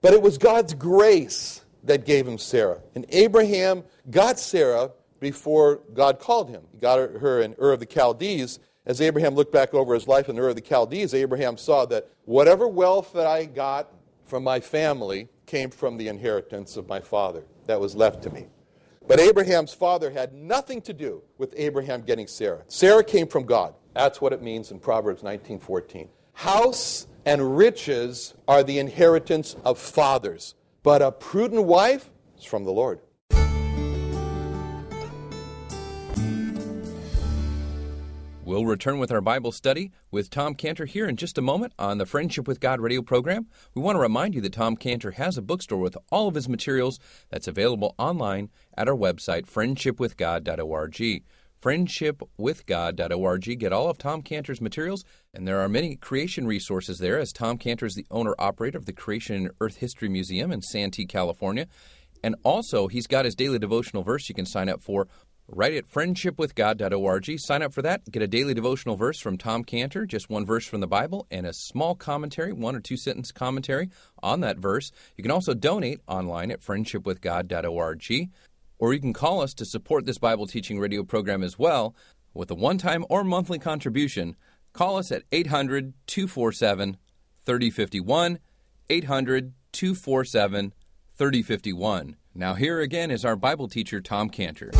But 0.00 0.14
it 0.14 0.22
was 0.22 0.38
God's 0.38 0.74
grace 0.74 1.64
that 1.84 2.04
gave 2.04 2.26
him 2.26 2.38
Sarah. 2.38 2.80
And 2.94 3.06
Abraham 3.10 3.84
got 4.10 4.38
Sarah 4.38 4.90
before 5.20 5.80
God 5.94 6.18
called 6.18 6.48
him. 6.50 6.62
He 6.72 6.78
got 6.78 6.98
her 6.98 7.40
in 7.40 7.54
Ur 7.60 7.72
of 7.72 7.80
the 7.80 7.86
Chaldees. 7.86 8.58
As 8.86 9.00
Abraham 9.00 9.34
looked 9.34 9.52
back 9.52 9.72
over 9.72 9.94
his 9.94 10.06
life 10.06 10.28
in 10.28 10.38
Ur 10.38 10.50
of 10.50 10.56
the 10.56 10.62
Chaldees, 10.62 11.14
Abraham 11.14 11.56
saw 11.56 11.86
that 11.86 12.08
whatever 12.24 12.68
wealth 12.68 13.12
that 13.14 13.26
I 13.26 13.46
got 13.46 13.88
from 14.24 14.44
my 14.44 14.60
family 14.60 15.28
came 15.46 15.70
from 15.70 15.96
the 15.96 16.08
inheritance 16.08 16.76
of 16.76 16.88
my 16.88 17.00
father 17.00 17.44
that 17.66 17.80
was 17.80 17.94
left 17.94 18.22
to 18.24 18.30
me. 18.30 18.46
But 19.06 19.20
Abraham's 19.20 19.74
father 19.74 20.10
had 20.10 20.32
nothing 20.32 20.80
to 20.82 20.92
do 20.92 21.22
with 21.36 21.52
Abraham 21.56 22.02
getting 22.02 22.26
Sarah. 22.26 22.62
Sarah 22.68 23.04
came 23.04 23.26
from 23.26 23.44
God. 23.44 23.74
That's 23.92 24.20
what 24.20 24.32
it 24.32 24.42
means 24.42 24.70
in 24.70 24.80
Proverbs 24.80 25.22
19:14. 25.22 26.08
House 26.32 27.06
and 27.24 27.56
riches 27.56 28.34
are 28.48 28.62
the 28.62 28.78
inheritance 28.78 29.56
of 29.64 29.78
fathers, 29.78 30.54
but 30.82 31.02
a 31.02 31.12
prudent 31.12 31.64
wife 31.64 32.10
is 32.36 32.44
from 32.44 32.64
the 32.64 32.72
Lord. 32.72 33.00
We'll 38.54 38.66
return 38.66 39.00
with 39.00 39.10
our 39.10 39.20
Bible 39.20 39.50
study 39.50 39.90
with 40.12 40.30
Tom 40.30 40.54
Cantor 40.54 40.84
here 40.84 41.08
in 41.08 41.16
just 41.16 41.38
a 41.38 41.42
moment 41.42 41.72
on 41.76 41.98
the 41.98 42.06
Friendship 42.06 42.46
with 42.46 42.60
God 42.60 42.80
radio 42.80 43.02
program. 43.02 43.48
We 43.74 43.82
want 43.82 43.96
to 43.96 44.00
remind 44.00 44.32
you 44.36 44.40
that 44.42 44.52
Tom 44.52 44.76
Cantor 44.76 45.10
has 45.10 45.36
a 45.36 45.42
bookstore 45.42 45.80
with 45.80 45.96
all 46.12 46.28
of 46.28 46.36
his 46.36 46.48
materials 46.48 47.00
that's 47.30 47.48
available 47.48 47.96
online 47.98 48.50
at 48.78 48.88
our 48.88 48.94
website, 48.94 49.50
friendshipwithgod.org 49.50 51.24
friendshipwithgod.org. 51.60 53.58
Get 53.58 53.72
all 53.72 53.90
of 53.90 53.98
Tom 53.98 54.22
Cantor's 54.22 54.60
materials, 54.60 55.04
and 55.32 55.48
there 55.48 55.58
are 55.58 55.68
many 55.68 55.96
creation 55.96 56.46
resources 56.46 56.98
there, 56.98 57.18
as 57.18 57.32
Tom 57.32 57.58
Cantor 57.58 57.86
is 57.86 57.96
the 57.96 58.06
owner 58.08 58.36
operator 58.38 58.78
of 58.78 58.86
the 58.86 58.92
Creation 58.92 59.34
and 59.34 59.50
Earth 59.60 59.78
History 59.78 60.08
Museum 60.08 60.52
in 60.52 60.62
Santee, 60.62 61.06
California. 61.06 61.66
And 62.22 62.36
also, 62.44 62.86
he's 62.86 63.08
got 63.08 63.24
his 63.24 63.34
daily 63.34 63.58
devotional 63.58 64.04
verse 64.04 64.28
you 64.28 64.34
can 64.34 64.46
sign 64.46 64.68
up 64.68 64.80
for 64.80 65.08
right 65.48 65.74
at 65.74 65.90
friendshipwithgod.org. 65.90 67.38
Sign 67.38 67.62
up 67.62 67.72
for 67.72 67.82
that. 67.82 68.10
Get 68.10 68.22
a 68.22 68.26
daily 68.26 68.54
devotional 68.54 68.96
verse 68.96 69.20
from 69.20 69.38
Tom 69.38 69.64
Cantor, 69.64 70.06
just 70.06 70.30
one 70.30 70.46
verse 70.46 70.66
from 70.66 70.80
the 70.80 70.86
Bible, 70.86 71.26
and 71.30 71.46
a 71.46 71.52
small 71.52 71.94
commentary, 71.94 72.52
one 72.52 72.74
or 72.76 72.80
two 72.80 72.96
sentence 72.96 73.32
commentary 73.32 73.90
on 74.22 74.40
that 74.40 74.58
verse. 74.58 74.90
You 75.16 75.22
can 75.22 75.30
also 75.30 75.54
donate 75.54 76.00
online 76.06 76.50
at 76.50 76.60
friendshipwithgod.org, 76.60 78.30
or 78.78 78.94
you 78.94 79.00
can 79.00 79.12
call 79.12 79.40
us 79.40 79.54
to 79.54 79.64
support 79.64 80.06
this 80.06 80.18
Bible 80.18 80.46
teaching 80.46 80.78
radio 80.78 81.02
program 81.04 81.42
as 81.42 81.58
well 81.58 81.94
with 82.32 82.50
a 82.50 82.54
one 82.54 82.78
time 82.78 83.04
or 83.08 83.24
monthly 83.24 83.58
contribution. 83.58 84.36
Call 84.72 84.96
us 84.96 85.12
at 85.12 85.22
800 85.30 85.94
247 86.06 86.96
3051. 87.44 88.38
800 88.90 89.52
247 89.72 90.74
3051. 91.16 92.16
Now, 92.34 92.54
here 92.54 92.80
again 92.80 93.10
is 93.10 93.24
our 93.24 93.36
Bible 93.36 93.68
teacher, 93.68 94.00
Tom 94.00 94.28
Cantor. 94.28 94.72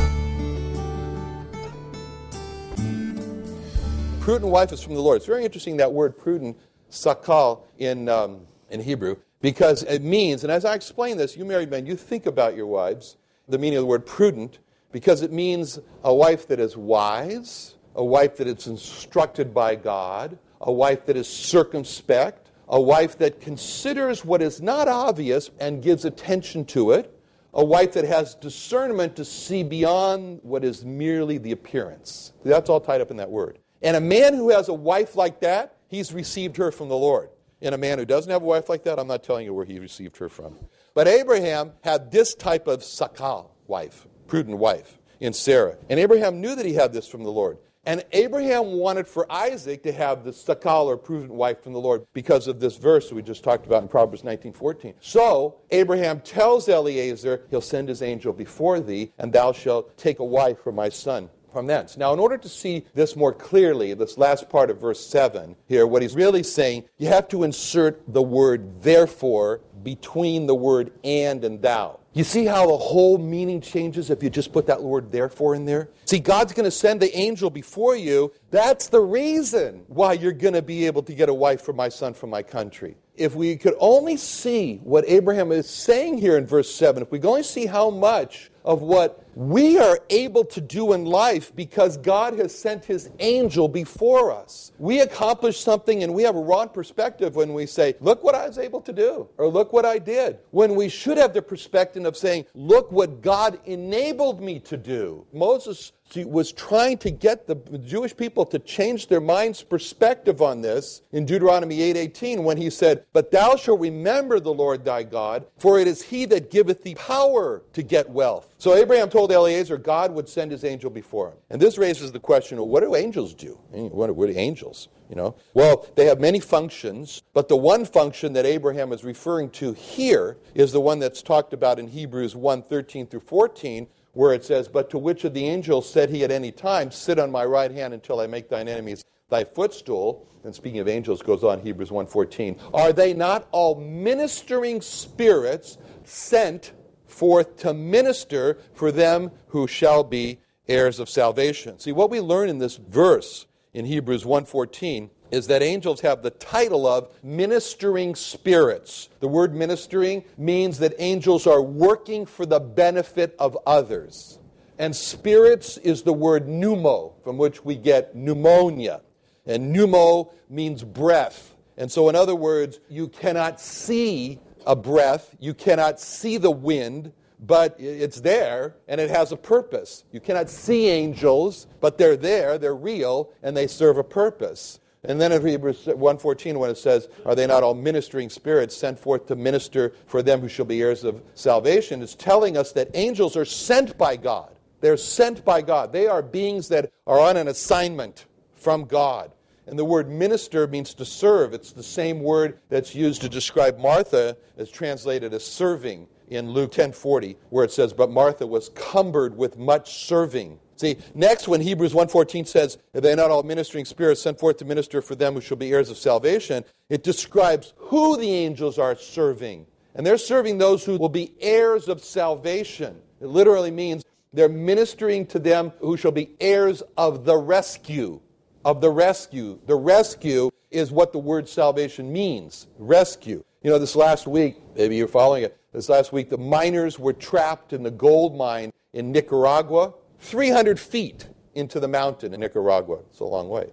Prudent 4.24 4.50
wife 4.50 4.72
is 4.72 4.80
from 4.80 4.94
the 4.94 5.02
Lord. 5.02 5.18
It's 5.18 5.26
very 5.26 5.44
interesting 5.44 5.76
that 5.76 5.92
word 5.92 6.16
prudent, 6.16 6.56
sakal, 6.90 7.60
in, 7.76 8.08
um, 8.08 8.46
in 8.70 8.80
Hebrew, 8.80 9.16
because 9.42 9.82
it 9.82 10.00
means, 10.00 10.44
and 10.44 10.50
as 10.50 10.64
I 10.64 10.74
explain 10.74 11.18
this, 11.18 11.36
you 11.36 11.44
married 11.44 11.70
men, 11.70 11.84
you 11.84 11.94
think 11.94 12.24
about 12.24 12.56
your 12.56 12.66
wives, 12.66 13.18
the 13.50 13.58
meaning 13.58 13.76
of 13.76 13.82
the 13.82 13.86
word 13.86 14.06
prudent, 14.06 14.60
because 14.92 15.20
it 15.20 15.30
means 15.30 15.78
a 16.04 16.14
wife 16.14 16.48
that 16.48 16.58
is 16.58 16.74
wise, 16.74 17.74
a 17.96 18.02
wife 18.02 18.38
that 18.38 18.46
is 18.46 18.66
instructed 18.66 19.52
by 19.52 19.74
God, 19.74 20.38
a 20.62 20.72
wife 20.72 21.04
that 21.04 21.18
is 21.18 21.28
circumspect, 21.28 22.50
a 22.70 22.80
wife 22.80 23.18
that 23.18 23.42
considers 23.42 24.24
what 24.24 24.40
is 24.40 24.62
not 24.62 24.88
obvious 24.88 25.50
and 25.60 25.82
gives 25.82 26.06
attention 26.06 26.64
to 26.64 26.92
it, 26.92 27.14
a 27.52 27.62
wife 27.62 27.92
that 27.92 28.06
has 28.06 28.34
discernment 28.36 29.16
to 29.16 29.24
see 29.26 29.62
beyond 29.62 30.40
what 30.42 30.64
is 30.64 30.82
merely 30.82 31.36
the 31.36 31.52
appearance. 31.52 32.32
That's 32.42 32.70
all 32.70 32.80
tied 32.80 33.02
up 33.02 33.10
in 33.10 33.18
that 33.18 33.30
word. 33.30 33.58
And 33.84 33.98
a 33.98 34.00
man 34.00 34.32
who 34.32 34.48
has 34.48 34.68
a 34.68 34.74
wife 34.74 35.14
like 35.14 35.40
that, 35.40 35.76
he's 35.88 36.12
received 36.12 36.56
her 36.56 36.72
from 36.72 36.88
the 36.88 36.96
Lord. 36.96 37.28
And 37.60 37.74
a 37.74 37.78
man 37.78 37.98
who 37.98 38.06
doesn't 38.06 38.32
have 38.32 38.42
a 38.42 38.46
wife 38.46 38.70
like 38.70 38.84
that, 38.84 38.98
I'm 38.98 39.06
not 39.06 39.22
telling 39.22 39.44
you 39.44 39.52
where 39.52 39.66
he 39.66 39.78
received 39.78 40.16
her 40.16 40.30
from. 40.30 40.56
But 40.94 41.06
Abraham 41.06 41.72
had 41.82 42.10
this 42.10 42.34
type 42.34 42.66
of 42.66 42.80
sakal 42.80 43.50
wife, 43.66 44.08
prudent 44.26 44.56
wife, 44.56 44.98
in 45.20 45.34
Sarah. 45.34 45.76
And 45.90 46.00
Abraham 46.00 46.40
knew 46.40 46.54
that 46.54 46.64
he 46.64 46.72
had 46.72 46.94
this 46.94 47.06
from 47.06 47.24
the 47.24 47.30
Lord. 47.30 47.58
And 47.86 48.02
Abraham 48.12 48.78
wanted 48.78 49.06
for 49.06 49.30
Isaac 49.30 49.82
to 49.82 49.92
have 49.92 50.24
the 50.24 50.30
sakal 50.30 50.86
or 50.86 50.96
prudent 50.96 51.32
wife 51.32 51.62
from 51.62 51.74
the 51.74 51.80
Lord 51.80 52.06
because 52.14 52.48
of 52.48 52.60
this 52.60 52.78
verse 52.78 53.12
we 53.12 53.20
just 53.20 53.44
talked 53.44 53.66
about 53.66 53.82
in 53.82 53.88
Proverbs 53.88 54.24
19:14. 54.24 54.94
So 55.02 55.56
Abraham 55.70 56.20
tells 56.20 56.66
Eliezer, 56.66 57.42
he'll 57.50 57.60
send 57.60 57.90
his 57.90 58.00
angel 58.00 58.32
before 58.32 58.80
thee, 58.80 59.12
and 59.18 59.30
thou 59.30 59.52
shalt 59.52 59.98
take 59.98 60.20
a 60.20 60.24
wife 60.24 60.60
for 60.60 60.72
my 60.72 60.88
son 60.88 61.28
from 61.54 61.66
thence. 61.68 61.96
Now, 61.96 62.12
in 62.12 62.18
order 62.18 62.36
to 62.36 62.48
see 62.48 62.84
this 62.92 63.16
more 63.16 63.32
clearly, 63.32 63.94
this 63.94 64.18
last 64.18 64.50
part 64.50 64.68
of 64.68 64.80
verse 64.80 65.04
7 65.06 65.56
here, 65.66 65.86
what 65.86 66.02
he's 66.02 66.14
really 66.14 66.42
saying, 66.42 66.84
you 66.98 67.08
have 67.08 67.28
to 67.28 67.44
insert 67.44 68.02
the 68.12 68.20
word 68.20 68.82
therefore 68.82 69.60
between 69.82 70.46
the 70.46 70.54
word 70.54 70.92
and 71.04 71.44
and 71.44 71.62
thou. 71.62 72.00
You 72.12 72.24
see 72.24 72.44
how 72.44 72.66
the 72.66 72.76
whole 72.76 73.18
meaning 73.18 73.60
changes 73.60 74.10
if 74.10 74.22
you 74.22 74.30
just 74.30 74.52
put 74.52 74.66
that 74.66 74.82
word 74.82 75.10
therefore 75.12 75.54
in 75.54 75.64
there? 75.64 75.88
See, 76.04 76.18
God's 76.18 76.52
going 76.52 76.64
to 76.64 76.70
send 76.70 77.00
the 77.00 77.16
angel 77.16 77.50
before 77.50 77.96
you. 77.96 78.32
That's 78.50 78.88
the 78.88 79.00
reason 79.00 79.84
why 79.88 80.14
you're 80.14 80.32
going 80.32 80.54
to 80.54 80.62
be 80.62 80.86
able 80.86 81.02
to 81.04 81.14
get 81.14 81.28
a 81.28 81.34
wife 81.34 81.62
for 81.62 81.72
my 81.72 81.88
son 81.88 82.14
from 82.14 82.30
my 82.30 82.42
country. 82.42 82.96
If 83.16 83.34
we 83.34 83.56
could 83.56 83.74
only 83.78 84.16
see 84.16 84.80
what 84.82 85.04
Abraham 85.06 85.52
is 85.52 85.68
saying 85.68 86.18
here 86.18 86.36
in 86.36 86.46
verse 86.46 86.74
7, 86.74 87.02
if 87.02 87.10
we 87.12 87.18
could 87.18 87.28
only 87.28 87.42
see 87.42 87.66
how 87.66 87.90
much 87.90 88.50
of 88.64 88.80
what 88.82 89.24
we 89.34 89.78
are 89.78 89.98
able 90.10 90.44
to 90.44 90.60
do 90.60 90.92
in 90.92 91.04
life 91.04 91.54
because 91.54 91.96
God 91.96 92.38
has 92.38 92.56
sent 92.56 92.84
his 92.84 93.10
angel 93.18 93.68
before 93.68 94.32
us. 94.32 94.72
We 94.78 95.00
accomplish 95.00 95.60
something 95.60 96.02
and 96.02 96.14
we 96.14 96.22
have 96.22 96.36
a 96.36 96.40
wrong 96.40 96.68
perspective 96.68 97.36
when 97.36 97.52
we 97.52 97.66
say, 97.66 97.94
Look 98.00 98.22
what 98.24 98.34
I 98.34 98.46
was 98.46 98.58
able 98.58 98.80
to 98.82 98.92
do, 98.92 99.28
or 99.36 99.48
look 99.48 99.72
what 99.72 99.84
I 99.84 99.98
did. 99.98 100.38
When 100.50 100.74
we 100.74 100.88
should 100.88 101.18
have 101.18 101.34
the 101.34 101.42
perspective 101.42 102.04
of 102.04 102.16
saying, 102.16 102.46
Look 102.54 102.90
what 102.90 103.20
God 103.22 103.58
enabled 103.64 104.40
me 104.40 104.60
to 104.60 104.76
do. 104.76 105.26
Moses 105.32 105.92
was 106.16 106.52
trying 106.52 106.98
to 106.98 107.10
get 107.10 107.46
the 107.46 107.56
Jewish 107.78 108.16
people 108.16 108.46
to 108.46 108.58
change 108.58 109.08
their 109.08 109.20
mind's 109.20 109.62
perspective 109.62 110.40
on 110.42 110.60
this 110.60 111.02
in 111.12 111.24
Deuteronomy 111.24 111.80
8:18 111.82 112.44
when 112.44 112.56
he 112.56 112.70
said, 112.70 113.04
"But 113.12 113.30
thou 113.30 113.56
shalt 113.56 113.80
remember 113.80 114.38
the 114.38 114.54
Lord 114.54 114.84
thy 114.84 115.02
God, 115.02 115.46
for 115.58 115.78
it 115.78 115.88
is 115.88 116.02
he 116.02 116.24
that 116.26 116.50
giveth 116.50 116.82
thee 116.82 116.94
power 116.94 117.62
to 117.72 117.82
get 117.82 118.10
wealth." 118.10 118.54
So 118.58 118.74
Abraham 118.74 119.10
told 119.10 119.32
Eliezer 119.32 119.76
God 119.76 120.14
would 120.14 120.28
send 120.28 120.50
his 120.50 120.64
angel 120.64 120.90
before 120.90 121.28
him. 121.28 121.34
And 121.50 121.60
this 121.60 121.78
raises 121.78 122.12
the 122.12 122.20
question, 122.20 122.58
well, 122.58 122.68
what 122.68 122.80
do 122.80 122.94
angels 122.94 123.34
do? 123.34 123.58
What 123.70 124.10
are, 124.10 124.12
what 124.12 124.28
are 124.28 124.38
angels? 124.38 124.88
You 125.10 125.16
know? 125.16 125.34
Well, 125.52 125.86
they 125.96 126.06
have 126.06 126.18
many 126.18 126.40
functions, 126.40 127.22
but 127.34 127.48
the 127.48 127.56
one 127.56 127.84
function 127.84 128.32
that 128.32 128.46
Abraham 128.46 128.92
is 128.92 129.04
referring 129.04 129.50
to 129.50 129.72
here 129.72 130.38
is 130.54 130.72
the 130.72 130.80
one 130.80 130.98
that's 130.98 131.22
talked 131.22 131.52
about 131.52 131.78
in 131.78 131.88
Hebrews 131.88 132.34
1 132.34 132.62
13 132.62 133.06
through 133.06 133.20
14, 133.20 133.86
where 134.14 134.32
it 134.32 134.44
says, 134.44 134.66
But 134.66 134.90
to 134.90 134.98
which 134.98 135.24
of 135.24 135.34
the 135.34 135.46
angels 135.46 135.88
said 135.88 136.10
he 136.10 136.24
at 136.24 136.30
any 136.30 136.50
time, 136.50 136.90
Sit 136.90 137.18
on 137.18 137.30
my 137.30 137.44
right 137.44 137.70
hand 137.70 137.94
until 137.94 138.20
I 138.20 138.26
make 138.26 138.48
thine 138.48 138.68
enemies 138.68 139.04
thy 139.28 139.44
footstool? 139.44 140.26
And 140.44 140.54
speaking 140.54 140.80
of 140.80 140.88
angels, 140.88 141.22
goes 141.22 141.44
on 141.44 141.60
Hebrews 141.60 141.90
1.14. 141.90 142.58
Are 142.74 142.92
they 142.92 143.14
not 143.14 143.48
all 143.50 143.80
ministering 143.80 144.80
spirits 144.80 145.78
sent 146.04 146.72
forth 147.06 147.56
to 147.58 147.72
minister 147.72 148.58
for 148.74 148.92
them 148.92 149.30
who 149.48 149.66
shall 149.66 150.04
be 150.04 150.40
heirs 150.68 150.98
of 150.98 151.08
salvation? 151.08 151.78
See, 151.78 151.92
what 151.92 152.10
we 152.10 152.20
learn 152.20 152.48
in 152.48 152.58
this 152.58 152.76
verse 152.76 153.46
in 153.72 153.86
Hebrews 153.86 154.24
1.14 154.24 155.10
is 155.34 155.48
that 155.48 155.62
angels 155.62 156.00
have 156.00 156.22
the 156.22 156.30
title 156.30 156.86
of 156.86 157.08
ministering 157.22 158.14
spirits. 158.14 159.08
The 159.20 159.28
word 159.28 159.54
ministering 159.54 160.24
means 160.38 160.78
that 160.78 160.94
angels 160.98 161.46
are 161.46 161.60
working 161.60 162.24
for 162.24 162.46
the 162.46 162.60
benefit 162.60 163.34
of 163.38 163.58
others. 163.66 164.38
And 164.78 164.94
spirits 164.94 165.76
is 165.78 166.02
the 166.02 166.12
word 166.12 166.46
pneumo, 166.46 167.12
from 167.22 167.36
which 167.36 167.64
we 167.64 167.74
get 167.74 168.14
pneumonia. 168.14 169.02
And 169.44 169.74
pneumo 169.74 170.32
means 170.48 170.84
breath. 170.84 171.56
And 171.76 171.90
so, 171.90 172.08
in 172.08 172.14
other 172.14 172.36
words, 172.36 172.78
you 172.88 173.08
cannot 173.08 173.60
see 173.60 174.38
a 174.66 174.76
breath, 174.76 175.34
you 175.40 175.52
cannot 175.52 176.00
see 176.00 176.38
the 176.38 176.50
wind, 176.50 177.12
but 177.40 177.74
it's 177.78 178.20
there 178.20 178.76
and 178.88 179.00
it 179.00 179.10
has 179.10 179.32
a 179.32 179.36
purpose. 179.36 180.04
You 180.12 180.20
cannot 180.20 180.48
see 180.48 180.88
angels, 180.88 181.66
but 181.80 181.98
they're 181.98 182.16
there, 182.16 182.56
they're 182.56 182.74
real, 182.74 183.30
and 183.42 183.56
they 183.56 183.66
serve 183.66 183.98
a 183.98 184.04
purpose. 184.04 184.80
And 185.06 185.20
then 185.20 185.32
in 185.32 185.46
Hebrews 185.46 185.84
1.14, 185.84 186.56
when 186.56 186.70
it 186.70 186.78
says, 186.78 187.08
Are 187.26 187.34
they 187.34 187.46
not 187.46 187.62
all 187.62 187.74
ministering 187.74 188.30
spirits 188.30 188.76
sent 188.76 188.98
forth 188.98 189.26
to 189.26 189.36
minister 189.36 189.92
for 190.06 190.22
them 190.22 190.40
who 190.40 190.48
shall 190.48 190.64
be 190.64 190.80
heirs 190.80 191.04
of 191.04 191.22
salvation? 191.34 192.02
It's 192.02 192.14
telling 192.14 192.56
us 192.56 192.72
that 192.72 192.90
angels 192.94 193.36
are 193.36 193.44
sent 193.44 193.98
by 193.98 194.16
God. 194.16 194.54
They're 194.80 194.96
sent 194.96 195.44
by 195.44 195.62
God. 195.62 195.92
They 195.92 196.06
are 196.06 196.22
beings 196.22 196.68
that 196.68 196.92
are 197.06 197.20
on 197.20 197.36
an 197.36 197.48
assignment 197.48 198.26
from 198.54 198.84
God. 198.84 199.30
And 199.66 199.78
the 199.78 199.84
word 199.84 200.10
minister 200.10 200.66
means 200.66 200.92
to 200.94 201.04
serve. 201.04 201.54
It's 201.54 201.72
the 201.72 201.82
same 201.82 202.20
word 202.20 202.58
that's 202.68 202.94
used 202.94 203.22
to 203.22 203.28
describe 203.28 203.78
Martha, 203.78 204.36
as 204.58 204.70
translated 204.70 205.32
as 205.32 205.44
serving 205.44 206.06
in 206.28 206.50
Luke 206.50 206.72
10:40, 206.72 207.36
where 207.50 207.64
it 207.64 207.72
says, 207.72 207.92
"But 207.92 208.10
Martha 208.10 208.46
was 208.46 208.70
cumbered 208.70 209.36
with 209.36 209.58
much 209.58 210.04
serving." 210.06 210.60
See, 210.76 210.96
next 211.14 211.48
when 211.48 211.60
Hebrews 211.60 211.92
1:14 211.92 212.46
says, 212.46 212.78
they 212.92 213.12
"Are 213.12 213.16
not 213.16 213.30
all 213.30 213.42
ministering 213.42 213.84
spirits 213.84 214.20
sent 214.20 214.38
forth 214.38 214.56
to 214.58 214.64
minister 214.64 215.00
for 215.00 215.14
them 215.14 215.34
who 215.34 215.40
shall 215.40 215.56
be 215.56 215.72
heirs 215.72 215.90
of 215.90 215.96
salvation?" 215.96 216.64
It 216.88 217.02
describes 217.02 217.74
who 217.76 218.16
the 218.16 218.30
angels 218.30 218.78
are 218.78 218.96
serving. 218.96 219.66
And 219.94 220.04
they're 220.04 220.18
serving 220.18 220.58
those 220.58 220.84
who 220.84 220.96
will 220.96 221.08
be 221.08 221.32
heirs 221.40 221.88
of 221.88 222.02
salvation. 222.02 223.00
It 223.20 223.28
literally 223.28 223.70
means 223.70 224.04
they're 224.32 224.48
ministering 224.48 225.26
to 225.26 225.38
them 225.38 225.72
who 225.78 225.96
shall 225.96 226.10
be 226.10 226.30
heirs 226.40 226.82
of 226.96 227.24
the 227.24 227.36
rescue. 227.36 228.20
Of 228.64 228.80
the 228.80 228.90
rescue. 228.90 229.60
The 229.66 229.76
rescue 229.76 230.50
is 230.72 230.90
what 230.90 231.12
the 231.12 231.20
word 231.20 231.48
salvation 231.48 232.12
means. 232.12 232.66
Rescue. 232.78 233.44
You 233.62 233.70
know, 233.70 233.78
this 233.78 233.94
last 233.94 234.26
week, 234.26 234.56
maybe 234.74 234.96
you're 234.96 235.06
following 235.06 235.44
it, 235.44 235.56
this 235.72 235.88
last 235.88 236.12
week, 236.12 236.28
the 236.28 236.38
miners 236.38 236.98
were 236.98 237.12
trapped 237.12 237.72
in 237.72 237.82
the 237.82 237.90
gold 237.90 238.36
mine 238.36 238.72
in 238.92 239.12
Nicaragua, 239.12 239.94
300 240.24 240.80
feet 240.80 241.28
into 241.54 241.78
the 241.78 241.88
mountain 241.88 242.34
in 242.34 242.40
Nicaragua. 242.40 243.00
It's 243.10 243.20
a 243.20 243.24
long 243.24 243.48
way. 243.48 243.70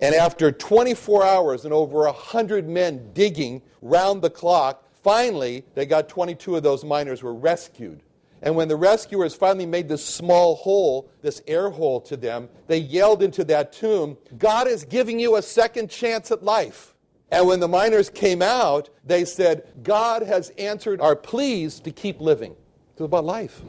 And 0.00 0.14
after 0.14 0.50
24 0.50 1.24
hours 1.24 1.64
and 1.64 1.72
over 1.72 2.00
100 2.04 2.68
men 2.68 3.12
digging 3.12 3.62
round 3.80 4.20
the 4.20 4.30
clock, 4.30 4.84
finally, 5.02 5.64
they 5.74 5.86
got 5.86 6.08
22 6.08 6.56
of 6.56 6.62
those 6.62 6.84
miners 6.84 7.22
were 7.22 7.34
rescued. 7.34 8.02
And 8.42 8.56
when 8.56 8.66
the 8.66 8.76
rescuers 8.76 9.34
finally 9.36 9.66
made 9.66 9.88
this 9.88 10.04
small 10.04 10.56
hole, 10.56 11.08
this 11.22 11.40
air 11.46 11.70
hole 11.70 12.00
to 12.00 12.16
them, 12.16 12.48
they 12.66 12.78
yelled 12.78 13.22
into 13.22 13.44
that 13.44 13.72
tomb, 13.72 14.18
God 14.36 14.66
is 14.66 14.84
giving 14.84 15.20
you 15.20 15.36
a 15.36 15.42
second 15.42 15.88
chance 15.88 16.32
at 16.32 16.42
life. 16.42 16.96
And 17.30 17.46
when 17.46 17.60
the 17.60 17.68
miners 17.68 18.10
came 18.10 18.42
out, 18.42 18.90
they 19.04 19.24
said, 19.24 19.68
God 19.84 20.22
has 20.22 20.50
answered 20.58 21.00
our 21.00 21.14
pleas 21.14 21.78
to 21.80 21.92
keep 21.92 22.20
living. 22.20 22.56
It's 22.90 23.00
about 23.00 23.24
life. 23.24 23.62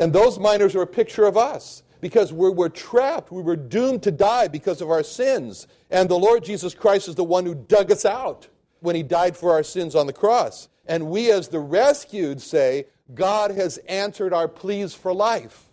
And 0.00 0.14
those 0.14 0.38
miners 0.38 0.74
are 0.74 0.80
a 0.80 0.86
picture 0.86 1.26
of 1.26 1.36
us 1.36 1.82
because 2.00 2.32
we 2.32 2.48
were 2.48 2.70
trapped. 2.70 3.30
We 3.30 3.42
were 3.42 3.54
doomed 3.54 4.02
to 4.04 4.10
die 4.10 4.48
because 4.48 4.80
of 4.80 4.90
our 4.90 5.02
sins. 5.02 5.66
And 5.90 6.08
the 6.08 6.18
Lord 6.18 6.42
Jesus 6.42 6.74
Christ 6.74 7.06
is 7.06 7.14
the 7.14 7.22
one 7.22 7.44
who 7.44 7.54
dug 7.54 7.92
us 7.92 8.06
out 8.06 8.48
when 8.80 8.96
he 8.96 9.02
died 9.02 9.36
for 9.36 9.52
our 9.52 9.62
sins 9.62 9.94
on 9.94 10.06
the 10.06 10.12
cross. 10.14 10.70
And 10.86 11.10
we, 11.10 11.30
as 11.30 11.48
the 11.48 11.60
rescued, 11.60 12.40
say, 12.40 12.86
God 13.14 13.50
has 13.50 13.76
answered 13.88 14.32
our 14.32 14.48
pleas 14.48 14.94
for 14.94 15.12
life. 15.12 15.66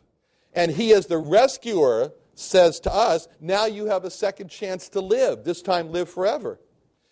And 0.54 0.72
he, 0.72 0.94
as 0.94 1.06
the 1.06 1.20
rescuer, 1.20 2.12
says 2.36 2.82
to 2.82 2.94
us, 2.94 3.30
now 3.40 3.66
you 3.66 3.86
have 3.86 4.04
a 4.04 4.12
second 4.12 4.50
chance 4.50 4.90
to 4.90 5.00
live, 5.00 5.46
this 5.46 5.62
time 5.62 5.90
live 5.94 6.10
forever. 6.10 6.60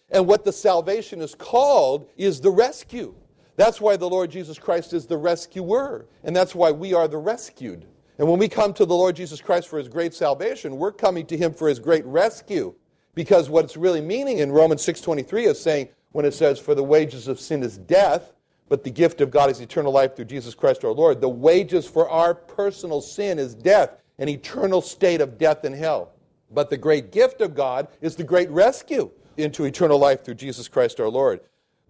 And 0.09 0.27
what 0.27 0.43
the 0.43 0.51
salvation 0.51 1.21
is 1.21 1.33
called 1.33 2.09
is 2.17 2.41
the 2.41 2.51
rescue. 2.51 3.15
That's 3.57 3.79
why 3.79 3.95
the 3.95 4.09
Lord 4.09 4.31
Jesus 4.31 4.59
Christ 4.59 4.93
is 4.93 5.05
the 5.05 5.17
rescuer, 5.17 6.07
and 6.23 6.35
that's 6.35 6.55
why 6.55 6.71
we 6.71 6.93
are 6.93 7.07
the 7.07 7.17
rescued. 7.17 7.85
And 8.17 8.27
when 8.27 8.39
we 8.39 8.47
come 8.47 8.73
to 8.73 8.85
the 8.85 8.95
Lord 8.95 9.15
Jesus 9.15 9.41
Christ 9.41 9.67
for 9.67 9.77
his 9.77 9.87
great 9.87 10.13
salvation, 10.13 10.77
we're 10.77 10.91
coming 10.91 11.25
to 11.27 11.37
him 11.37 11.53
for 11.53 11.67
his 11.67 11.79
great 11.79 12.05
rescue. 12.05 12.73
Because 13.13 13.49
what 13.49 13.65
it's 13.65 13.77
really 13.77 14.01
meaning 14.01 14.39
in 14.39 14.51
Romans 14.51 14.81
6:23 14.81 15.45
is 15.45 15.59
saying 15.59 15.89
when 16.11 16.25
it 16.25 16.33
says 16.33 16.59
for 16.59 16.75
the 16.75 16.83
wages 16.83 17.27
of 17.27 17.39
sin 17.39 17.63
is 17.63 17.77
death, 17.77 18.33
but 18.67 18.83
the 18.83 18.89
gift 18.89 19.21
of 19.21 19.31
God 19.31 19.49
is 19.49 19.61
eternal 19.61 19.91
life 19.91 20.15
through 20.15 20.25
Jesus 20.25 20.53
Christ 20.53 20.83
our 20.83 20.91
Lord. 20.91 21.21
The 21.21 21.29
wages 21.29 21.85
for 21.85 22.09
our 22.09 22.33
personal 22.33 23.01
sin 23.01 23.39
is 23.39 23.53
death, 23.53 24.01
an 24.17 24.27
eternal 24.27 24.81
state 24.81 25.21
of 25.21 25.37
death 25.37 25.63
and 25.63 25.75
hell. 25.75 26.11
But 26.51 26.69
the 26.69 26.77
great 26.77 27.11
gift 27.11 27.41
of 27.41 27.55
God 27.55 27.87
is 28.01 28.15
the 28.15 28.23
great 28.23 28.49
rescue 28.49 29.11
into 29.37 29.65
eternal 29.65 29.97
life 29.97 30.23
through 30.23 30.35
Jesus 30.35 30.67
Christ 30.67 30.99
our 30.99 31.09
Lord. 31.09 31.41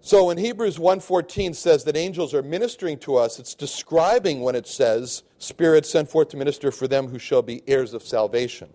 So 0.05 0.25
when 0.25 0.37
Hebrews 0.37 0.77
1:14 0.77 1.55
says 1.55 1.83
that 1.85 1.97
angels 1.97 2.35
are 2.35 2.43
ministering 2.43 2.99
to 2.99 3.15
us, 3.15 3.39
it's 3.39 3.55
describing 3.55 4.41
when 4.41 4.53
it 4.53 4.67
says, 4.67 5.23
"Spirit 5.39 5.83
sent 5.83 6.11
forth 6.11 6.29
to 6.29 6.37
minister 6.37 6.71
for 6.71 6.87
them 6.87 7.07
who 7.07 7.17
shall 7.17 7.41
be 7.41 7.63
heirs 7.65 7.91
of 7.91 8.03
salvation." 8.03 8.69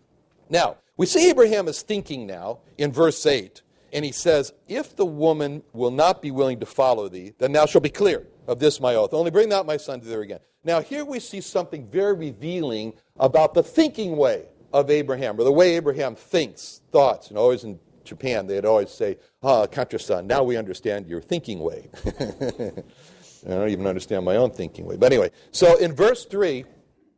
Now, 0.49 0.79
we 0.97 1.07
see 1.07 1.31
Abraham 1.31 1.69
is 1.69 1.83
thinking 1.83 2.27
now 2.27 2.59
in 2.79 2.91
verse 2.91 3.25
8, 3.25 3.63
and 3.93 4.05
he 4.05 4.11
says, 4.11 4.53
If 4.67 4.97
the 4.97 5.07
woman 5.07 5.63
will 5.73 5.93
not 5.93 6.21
be 6.21 6.33
willing 6.33 6.59
to 6.59 6.67
follow 6.67 7.09
thee, 7.09 7.33
then 7.39 7.53
thou 7.53 7.65
shalt 7.65 7.85
be 7.85 7.91
clear 7.91 8.27
of 8.49 8.59
this 8.59 8.81
my 8.81 8.97
oath. 8.97 9.15
Only 9.15 9.31
bring 9.31 9.49
not 9.49 9.67
my 9.67 9.77
son 9.77 10.01
to 10.01 10.09
thee 10.09 10.15
again. 10.15 10.41
Now, 10.65 10.81
here 10.81 11.05
we 11.05 11.21
see 11.21 11.41
something 11.41 11.87
very 11.87 12.15
revealing 12.15 12.95
about 13.21 13.55
the 13.55 13.63
thinking 13.63 14.17
way 14.17 14.47
of 14.73 14.91
Abraham, 14.91 15.39
or 15.39 15.45
the 15.45 15.53
way 15.53 15.77
Abraham 15.77 16.17
thinks, 16.17 16.81
thoughts. 16.91 17.29
And 17.29 17.39
always 17.39 17.63
in 17.63 17.79
Japan, 18.11 18.47
they'd 18.47 18.67
always 18.67 18.91
say, 18.91 19.17
Ah, 19.43 19.67
Contra-san, 19.67 20.27
now 20.27 20.43
we 20.43 20.57
understand 20.57 21.07
your 21.07 21.23
thinking 21.23 21.61
way. 21.61 21.89
I 22.05 23.49
don't 23.49 23.71
even 23.71 23.87
understand 23.87 24.25
my 24.25 24.37
own 24.37 24.51
thinking 24.51 24.85
way. 24.85 24.97
But 24.97 25.13
anyway, 25.13 25.31
so 25.53 25.77
in 25.77 25.95
verse 25.95 26.27
3, 26.27 26.65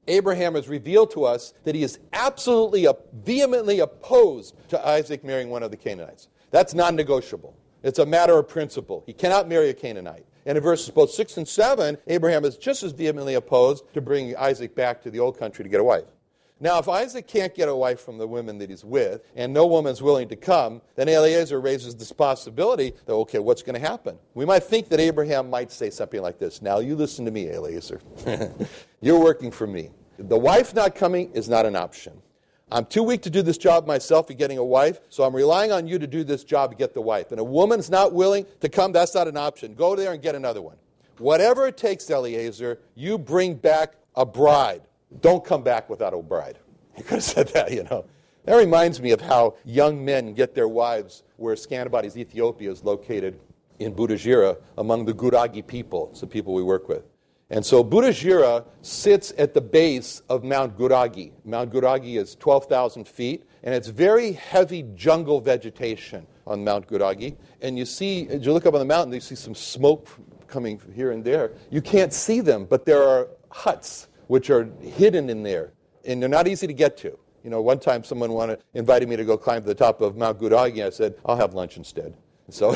Abraham 0.06 0.54
has 0.54 0.68
revealed 0.68 1.10
to 1.12 1.24
us 1.24 1.54
that 1.64 1.74
he 1.74 1.82
is 1.82 1.98
absolutely, 2.12 2.86
vehemently 3.12 3.80
opposed 3.80 4.54
to 4.68 4.86
Isaac 4.86 5.24
marrying 5.24 5.48
one 5.48 5.62
of 5.62 5.70
the 5.70 5.76
Canaanites. 5.76 6.28
That's 6.50 6.74
non 6.74 6.94
negotiable. 6.94 7.56
It's 7.82 7.98
a 7.98 8.06
matter 8.06 8.38
of 8.38 8.46
principle. 8.46 9.02
He 9.06 9.14
cannot 9.14 9.48
marry 9.48 9.70
a 9.70 9.74
Canaanite. 9.74 10.26
And 10.44 10.58
in 10.58 10.62
verses 10.62 10.90
both 10.90 11.10
6 11.10 11.38
and 11.38 11.48
7, 11.48 11.96
Abraham 12.06 12.44
is 12.44 12.56
just 12.58 12.82
as 12.82 12.92
vehemently 12.92 13.34
opposed 13.34 13.84
to 13.94 14.02
bringing 14.02 14.36
Isaac 14.36 14.74
back 14.74 15.02
to 15.02 15.10
the 15.10 15.20
old 15.20 15.38
country 15.38 15.62
to 15.64 15.68
get 15.68 15.80
a 15.80 15.84
wife. 15.84 16.04
Now, 16.62 16.78
if 16.78 16.88
Isaac 16.88 17.26
can't 17.26 17.52
get 17.52 17.68
a 17.68 17.74
wife 17.74 17.98
from 17.98 18.18
the 18.18 18.26
women 18.28 18.56
that 18.58 18.70
he's 18.70 18.84
with, 18.84 19.22
and 19.34 19.52
no 19.52 19.66
woman's 19.66 20.00
willing 20.00 20.28
to 20.28 20.36
come, 20.36 20.80
then 20.94 21.08
Eliezer 21.08 21.60
raises 21.60 21.96
this 21.96 22.12
possibility 22.12 22.94
that, 23.04 23.12
okay, 23.14 23.40
what's 23.40 23.62
going 23.62 23.74
to 23.74 23.84
happen? 23.84 24.16
We 24.34 24.44
might 24.44 24.62
think 24.62 24.88
that 24.90 25.00
Abraham 25.00 25.50
might 25.50 25.72
say 25.72 25.90
something 25.90 26.22
like 26.22 26.38
this 26.38 26.62
Now, 26.62 26.78
you 26.78 26.94
listen 26.94 27.24
to 27.24 27.32
me, 27.32 27.50
Eliezer. 27.50 28.00
You're 29.00 29.18
working 29.18 29.50
for 29.50 29.66
me. 29.66 29.90
The 30.18 30.38
wife 30.38 30.72
not 30.72 30.94
coming 30.94 31.32
is 31.32 31.48
not 31.48 31.66
an 31.66 31.74
option. 31.74 32.22
I'm 32.70 32.86
too 32.86 33.02
weak 33.02 33.22
to 33.22 33.30
do 33.30 33.42
this 33.42 33.58
job 33.58 33.88
myself 33.88 34.30
of 34.30 34.38
getting 34.38 34.58
a 34.58 34.64
wife, 34.64 35.00
so 35.08 35.24
I'm 35.24 35.34
relying 35.34 35.72
on 35.72 35.88
you 35.88 35.98
to 35.98 36.06
do 36.06 36.22
this 36.22 36.44
job 36.44 36.70
to 36.70 36.76
get 36.76 36.94
the 36.94 37.02
wife. 37.02 37.32
And 37.32 37.40
a 37.40 37.44
woman's 37.44 37.90
not 37.90 38.12
willing 38.12 38.46
to 38.60 38.68
come, 38.68 38.92
that's 38.92 39.16
not 39.16 39.26
an 39.26 39.36
option. 39.36 39.74
Go 39.74 39.96
there 39.96 40.12
and 40.12 40.22
get 40.22 40.36
another 40.36 40.62
one. 40.62 40.76
Whatever 41.18 41.66
it 41.66 41.76
takes, 41.76 42.08
Eliezer, 42.08 42.78
you 42.94 43.18
bring 43.18 43.56
back 43.56 43.94
a 44.14 44.24
bride. 44.24 44.82
Don't 45.20 45.44
come 45.44 45.62
back 45.62 45.88
without 45.90 46.14
a 46.14 46.22
bride. 46.22 46.58
He 46.96 47.02
could 47.02 47.14
have 47.14 47.24
said 47.24 47.48
that, 47.48 47.72
you 47.72 47.84
know. 47.84 48.04
That 48.44 48.56
reminds 48.56 49.00
me 49.00 49.12
of 49.12 49.20
how 49.22 49.54
young 49.64 50.04
men 50.04 50.34
get 50.34 50.54
their 50.54 50.68
wives 50.68 51.22
where 51.36 51.54
Scantibodies 51.54 52.16
Ethiopia 52.16 52.70
is 52.70 52.84
located 52.84 53.40
in 53.78 53.94
Butajira 53.94 54.58
among 54.76 55.04
the 55.04 55.14
Gurage 55.14 55.66
people. 55.66 56.08
It's 56.10 56.20
the 56.20 56.26
people 56.26 56.52
we 56.52 56.62
work 56.62 56.88
with. 56.88 57.04
And 57.50 57.64
so 57.64 57.84
Butajira 57.84 58.64
sits 58.80 59.32
at 59.36 59.54
the 59.54 59.60
base 59.60 60.22
of 60.28 60.42
Mount 60.42 60.76
Gurage. 60.76 61.32
Mount 61.44 61.70
Gurage 61.70 62.16
is 62.16 62.34
12,000 62.36 63.06
feet, 63.06 63.44
and 63.62 63.74
it's 63.74 63.88
very 63.88 64.32
heavy 64.32 64.84
jungle 64.94 65.40
vegetation 65.40 66.26
on 66.46 66.64
Mount 66.64 66.86
Gurage. 66.88 67.36
And 67.60 67.78
you 67.78 67.84
see, 67.84 68.26
as 68.28 68.44
you 68.44 68.52
look 68.52 68.66
up 68.66 68.74
on 68.74 68.80
the 68.80 68.86
mountain, 68.86 69.12
you 69.12 69.20
see 69.20 69.34
some 69.34 69.54
smoke 69.54 70.08
coming 70.46 70.80
here 70.94 71.12
and 71.12 71.22
there. 71.22 71.52
You 71.70 71.82
can't 71.82 72.12
see 72.12 72.40
them, 72.40 72.64
but 72.64 72.86
there 72.86 73.02
are 73.02 73.28
huts 73.50 74.08
which 74.26 74.50
are 74.50 74.70
hidden 74.80 75.30
in 75.30 75.42
there, 75.42 75.72
and 76.04 76.20
they're 76.20 76.28
not 76.28 76.48
easy 76.48 76.66
to 76.66 76.74
get 76.74 76.96
to. 76.98 77.18
You 77.44 77.50
know, 77.50 77.60
one 77.60 77.80
time 77.80 78.04
someone 78.04 78.32
wanted, 78.32 78.62
invited 78.74 79.08
me 79.08 79.16
to 79.16 79.24
go 79.24 79.36
climb 79.36 79.62
to 79.62 79.66
the 79.66 79.74
top 79.74 80.00
of 80.00 80.16
Mount 80.16 80.38
Gurage. 80.38 80.80
I 80.80 80.90
said, 80.90 81.14
I'll 81.24 81.36
have 81.36 81.54
lunch 81.54 81.76
instead. 81.76 82.16
So, 82.50 82.74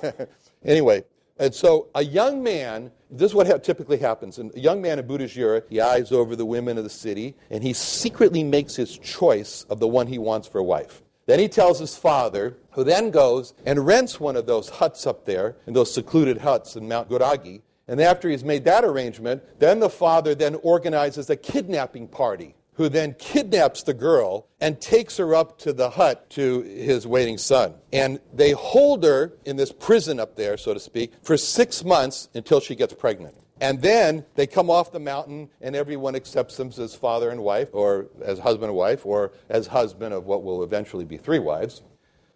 anyway, 0.64 1.04
and 1.38 1.54
so 1.54 1.88
a 1.94 2.04
young 2.04 2.42
man, 2.42 2.90
this 3.10 3.32
is 3.32 3.34
what 3.34 3.64
typically 3.64 3.98
happens. 3.98 4.38
And 4.38 4.54
a 4.54 4.60
young 4.60 4.80
man 4.80 4.98
in 4.98 5.06
Butajira, 5.06 5.62
he 5.68 5.80
eyes 5.80 6.12
over 6.12 6.36
the 6.36 6.46
women 6.46 6.78
of 6.78 6.84
the 6.84 6.90
city, 6.90 7.34
and 7.50 7.62
he 7.62 7.72
secretly 7.72 8.44
makes 8.44 8.76
his 8.76 8.96
choice 8.96 9.64
of 9.68 9.80
the 9.80 9.88
one 9.88 10.06
he 10.06 10.18
wants 10.18 10.48
for 10.48 10.58
a 10.58 10.64
wife. 10.64 11.02
Then 11.26 11.38
he 11.38 11.48
tells 11.48 11.78
his 11.78 11.96
father, 11.96 12.56
who 12.72 12.84
then 12.84 13.10
goes 13.10 13.54
and 13.64 13.86
rents 13.86 14.18
one 14.18 14.36
of 14.36 14.46
those 14.46 14.68
huts 14.68 15.06
up 15.06 15.24
there, 15.24 15.56
in 15.66 15.72
those 15.72 15.92
secluded 15.92 16.38
huts 16.38 16.76
in 16.76 16.88
Mount 16.88 17.08
Gurage, 17.08 17.60
and 17.92 18.00
after 18.00 18.30
he's 18.30 18.42
made 18.42 18.64
that 18.64 18.86
arrangement, 18.86 19.42
then 19.58 19.78
the 19.78 19.90
father 19.90 20.34
then 20.34 20.54
organizes 20.62 21.28
a 21.28 21.36
kidnapping 21.36 22.08
party 22.08 22.54
who 22.72 22.88
then 22.88 23.14
kidnaps 23.18 23.82
the 23.82 23.92
girl 23.92 24.46
and 24.62 24.80
takes 24.80 25.18
her 25.18 25.34
up 25.34 25.58
to 25.58 25.74
the 25.74 25.90
hut 25.90 26.30
to 26.30 26.62
his 26.62 27.06
waiting 27.06 27.36
son. 27.36 27.74
And 27.92 28.18
they 28.32 28.52
hold 28.52 29.04
her 29.04 29.34
in 29.44 29.56
this 29.56 29.72
prison 29.72 30.18
up 30.18 30.36
there, 30.36 30.56
so 30.56 30.72
to 30.72 30.80
speak, 30.80 31.12
for 31.22 31.36
six 31.36 31.84
months 31.84 32.30
until 32.32 32.60
she 32.60 32.74
gets 32.74 32.94
pregnant. 32.94 33.34
And 33.60 33.82
then 33.82 34.24
they 34.36 34.46
come 34.46 34.70
off 34.70 34.90
the 34.90 34.98
mountain, 34.98 35.50
and 35.60 35.76
everyone 35.76 36.16
accepts 36.16 36.56
them 36.56 36.68
as 36.68 36.94
father 36.94 37.28
and 37.28 37.42
wife, 37.42 37.68
or 37.74 38.06
as 38.22 38.38
husband 38.38 38.70
and 38.70 38.74
wife, 38.74 39.04
or 39.04 39.32
as 39.50 39.66
husband 39.66 40.14
of 40.14 40.24
what 40.24 40.42
will 40.42 40.62
eventually 40.62 41.04
be 41.04 41.18
three 41.18 41.40
wives. 41.40 41.82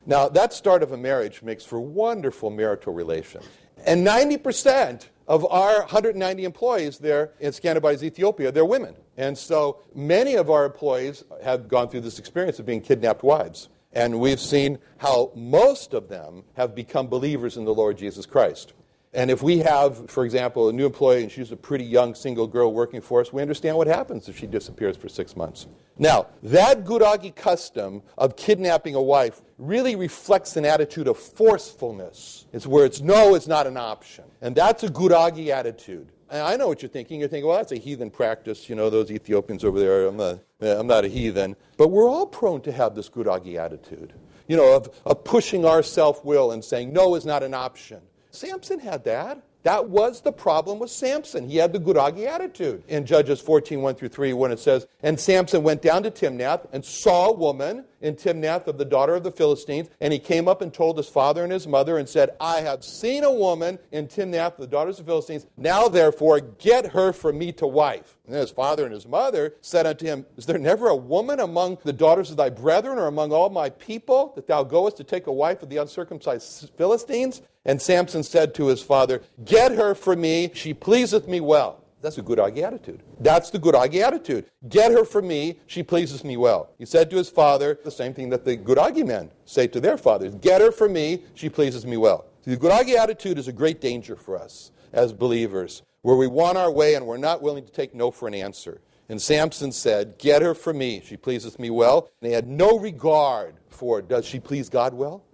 Now, 0.05 0.29
that 0.29 0.53
start 0.53 0.83
of 0.83 0.92
a 0.92 0.99
marriage 0.99 1.40
makes 1.40 1.64
for 1.64 1.81
wonderful 1.81 2.51
marital 2.51 2.92
relations. 2.92 3.47
And 3.87 4.07
90% 4.07 5.07
of 5.29 5.45
our 5.47 5.81
190 5.81 6.45
employees 6.45 6.99
there 6.99 7.33
in 7.41 7.53
Scantibodies, 7.53 8.03
Ethiopia, 8.03 8.53
they're 8.53 8.65
women. 8.65 8.95
And 9.17 9.37
so 9.37 9.81
many 9.95 10.35
of 10.35 10.51
our 10.51 10.65
employees 10.65 11.25
have 11.43 11.69
gone 11.69 11.89
through 11.89 12.03
this 12.03 12.19
experience 12.19 12.59
of 12.59 12.67
being 12.67 12.81
kidnapped 12.81 13.23
wives. 13.23 13.69
And 13.93 14.21
we've 14.21 14.41
seen 14.41 14.79
how 14.99 15.33
most 15.35 15.95
of 15.95 16.09
them 16.09 16.45
have 16.55 16.75
become 16.75 17.07
believers 17.07 17.57
in 17.57 17.65
the 17.65 17.75
Lord 17.75 17.97
Jesus 17.97 18.27
Christ. 18.27 18.75
And 19.15 19.31
if 19.31 19.43
we 19.43 19.59
have, 19.59 20.11
for 20.11 20.27
example, 20.27 20.69
a 20.69 20.73
new 20.75 20.85
employee 20.85 21.23
and 21.23 21.33
she's 21.33 21.51
a 21.51 21.57
pretty 21.57 21.85
young 21.85 22.15
single 22.15 22.47
girl 22.47 22.75
working 22.75 23.01
for 23.01 23.23
us, 23.23 23.33
we 23.33 23.41
understand 23.41 23.79
what 23.79 23.87
happens 23.87 24.29
if 24.29 24.39
she 24.39 24.47
disappears 24.47 24.99
for 24.99 25.09
six 25.09 25.35
months. 25.35 25.67
Now, 25.97 26.27
that 26.43 26.85
Gurage 26.85 27.35
custom 27.35 28.03
of 28.19 28.37
kidnapping 28.37 28.95
a 28.95 29.01
wife 29.01 29.41
really 29.59 29.97
reflects 29.97 30.57
an 30.57 30.64
attitude 30.64 31.09
of 31.09 31.19
forcefulness. 31.19 32.47
It's 32.53 32.66
where 32.66 32.85
it's 32.85 33.01
no, 33.01 33.35
it's 33.35 33.47
not 33.47 33.66
an 33.66 33.77
option. 33.77 34.25
And 34.40 34.55
that's 34.55 34.83
a 34.83 34.88
Gurage 34.88 35.49
attitude. 35.49 36.12
And 36.29 36.42
I 36.42 36.57
know 36.57 36.66
what 36.66 36.83
you're 36.83 36.88
thinking. 36.88 37.21
You're 37.21 37.29
thinking, 37.29 37.49
well, 37.49 37.57
that's 37.57 37.73
a 37.73 37.77
heathen 37.77 38.11
practice. 38.11 38.69
You 38.69 38.75
know, 38.75 38.90
those 38.90 39.11
Ethiopians 39.11 39.64
over 39.64 39.79
there, 39.79 40.07
I'm 40.07 40.16
not, 40.16 40.40
eh, 40.61 40.79
I'm 40.79 40.87
not 40.87 41.05
a 41.05 41.09
heathen. 41.09 41.57
But 41.77 41.88
we're 41.88 42.09
all 42.09 42.27
prone 42.27 42.61
to 42.62 42.73
have 42.73 42.95
this 42.95 43.09
Gurage 43.09 43.55
attitude, 43.55 44.12
you 44.49 44.57
know, 44.57 44.75
of, 44.75 44.90
of 45.05 45.23
pushing 45.25 45.64
our 45.64 45.83
self 45.83 46.25
will 46.25 46.51
and 46.51 46.64
saying, 46.64 46.92
no 46.92 47.14
is 47.14 47.25
not 47.25 47.42
an 47.42 47.55
option. 47.55 48.01
Samson 48.33 48.81
had 48.81 49.05
that. 49.05 49.42
That 49.62 49.88
was 49.88 50.21
the 50.21 50.31
problem 50.31 50.79
with 50.79 50.90
Samson. 50.90 51.49
He 51.49 51.57
had 51.57 51.73
the 51.73 51.81
Gurage 51.81 52.25
attitude. 52.25 52.85
In 52.87 53.05
Judges 53.05 53.40
14, 53.40 53.83
1 53.83 53.95
through 53.97 54.11
3, 54.11 54.33
when 54.33 54.53
it 54.53 54.61
says, 54.61 54.87
And 55.03 55.19
Samson 55.19 55.64
went 55.64 55.83
down 55.83 56.05
to 56.05 56.11
Timnath 56.11 56.69
and 56.73 56.85
saw 56.85 57.31
a 57.31 57.33
woman 57.33 57.85
in 58.00 58.14
Timnath 58.14 58.66
of 58.66 58.78
the 58.78 58.85
daughter 58.85 59.14
of 59.14 59.22
the 59.22 59.30
Philistines. 59.30 59.88
And 60.00 60.12
he 60.12 60.18
came 60.18 60.48
up 60.48 60.62
and 60.62 60.72
told 60.72 60.96
his 60.96 61.09
father 61.09 61.42
and 61.42 61.52
his 61.52 61.66
mother 61.66 61.98
and 61.98 62.09
said, 62.09 62.30
I 62.40 62.61
have 62.61 62.85
seen 62.85 63.24
a 63.24 63.32
woman 63.32 63.78
in 63.92 64.09
Timnath 64.09 64.56
the 64.56 64.66
daughters 64.66 64.98
of 64.98 65.06
the 65.06 65.11
Philistines. 65.11 65.46
Now 65.56 65.88
therefore 65.88 66.40
get 66.40 66.92
her 66.92 67.12
for 67.12 67.32
me 67.32 67.52
to 67.52 67.66
wife. 67.66 68.16
And 68.26 68.35
his 68.35 68.50
father 68.50 68.85
and 68.85 68.92
his 68.92 69.06
mother 69.06 69.54
said 69.61 69.87
unto 69.87 70.06
him, 70.06 70.26
Is 70.37 70.46
there 70.46 70.59
never 70.59 70.88
a 70.88 70.96
woman 70.96 71.40
among 71.40 71.78
the 71.85 71.92
daughters 71.92 72.30
of 72.30 72.37
thy 72.37 72.50
brethren 72.50 72.98
or 72.98 73.06
among 73.06 73.32
all 73.32 73.50
my 73.50 73.70
people 73.70 74.32
that 74.35 74.46
thou 74.46 74.64
goest 74.64 74.96
to 74.96 75.04
take 75.04 75.26
a 75.26 75.32
wife 75.32 75.62
of 75.62 75.68
the 75.68 75.76
uncircumcised 75.76 76.70
Philistines? 76.76 77.42
And 77.64 77.82
Samson 77.82 78.22
said 78.22 78.54
to 78.54 78.66
his 78.66 78.82
father, 78.82 79.22
Get 79.44 79.72
her 79.72 79.94
for 79.94 80.16
me, 80.16 80.50
she 80.54 80.72
pleaseth 80.74 81.26
me 81.28 81.40
well. 81.40 81.82
That's 82.02 82.18
a 82.18 82.22
Gurage 82.22 82.59
attitude. 82.59 83.02
That's 83.20 83.50
the 83.50 83.59
Gurage 83.59 83.96
attitude. 83.96 84.46
Get 84.68 84.92
her 84.92 85.04
for 85.04 85.22
me, 85.22 85.59
she 85.66 85.82
pleases 85.82 86.24
me 86.24 86.37
well. 86.37 86.70
He 86.78 86.85
said 86.85 87.11
to 87.11 87.16
his 87.16 87.28
father 87.28 87.78
the 87.82 87.90
same 87.90 88.12
thing 88.12 88.28
that 88.30 88.44
the 88.44 88.56
Gurage 88.56 89.04
men 89.04 89.30
say 89.44 89.66
to 89.68 89.80
their 89.80 89.96
fathers 89.96 90.35
Get 90.37 90.61
her 90.61 90.70
for 90.70 90.88
me, 90.88 91.24
she 91.35 91.48
pleases 91.48 91.87
me 91.87 91.96
well. 91.96 92.26
The 92.44 92.56
Gurage 92.56 92.94
attitude 92.94 93.38
is 93.38 93.48
a 93.48 93.52
great 93.52 93.80
danger 93.80 94.14
for 94.14 94.37
us 94.37 94.70
as 94.92 95.12
believers, 95.12 95.82
where 96.02 96.16
we 96.16 96.26
want 96.26 96.59
our 96.59 96.70
way 96.70 96.94
and 96.94 97.06
we're 97.06 97.16
not 97.16 97.42
willing 97.42 97.64
to 97.64 97.72
take 97.72 97.94
no 97.94 98.11
for 98.11 98.28
an 98.28 98.35
answer. 98.35 98.80
And 99.09 99.20
Samson 99.20 99.72
said, 99.72 100.18
Get 100.18 100.42
her 100.42 100.54
for 100.54 100.72
me, 100.72 101.02
she 101.04 101.16
pleases 101.16 101.59
me 101.59 101.70
well. 101.70 102.11
And 102.20 102.28
he 102.28 102.35
had 102.35 102.46
no 102.46 102.78
regard 102.78 103.56
for 103.68 104.02
does 104.02 104.24
she 104.24 104.38
please 104.38 104.68
God 104.68 104.94
well? 104.94 105.24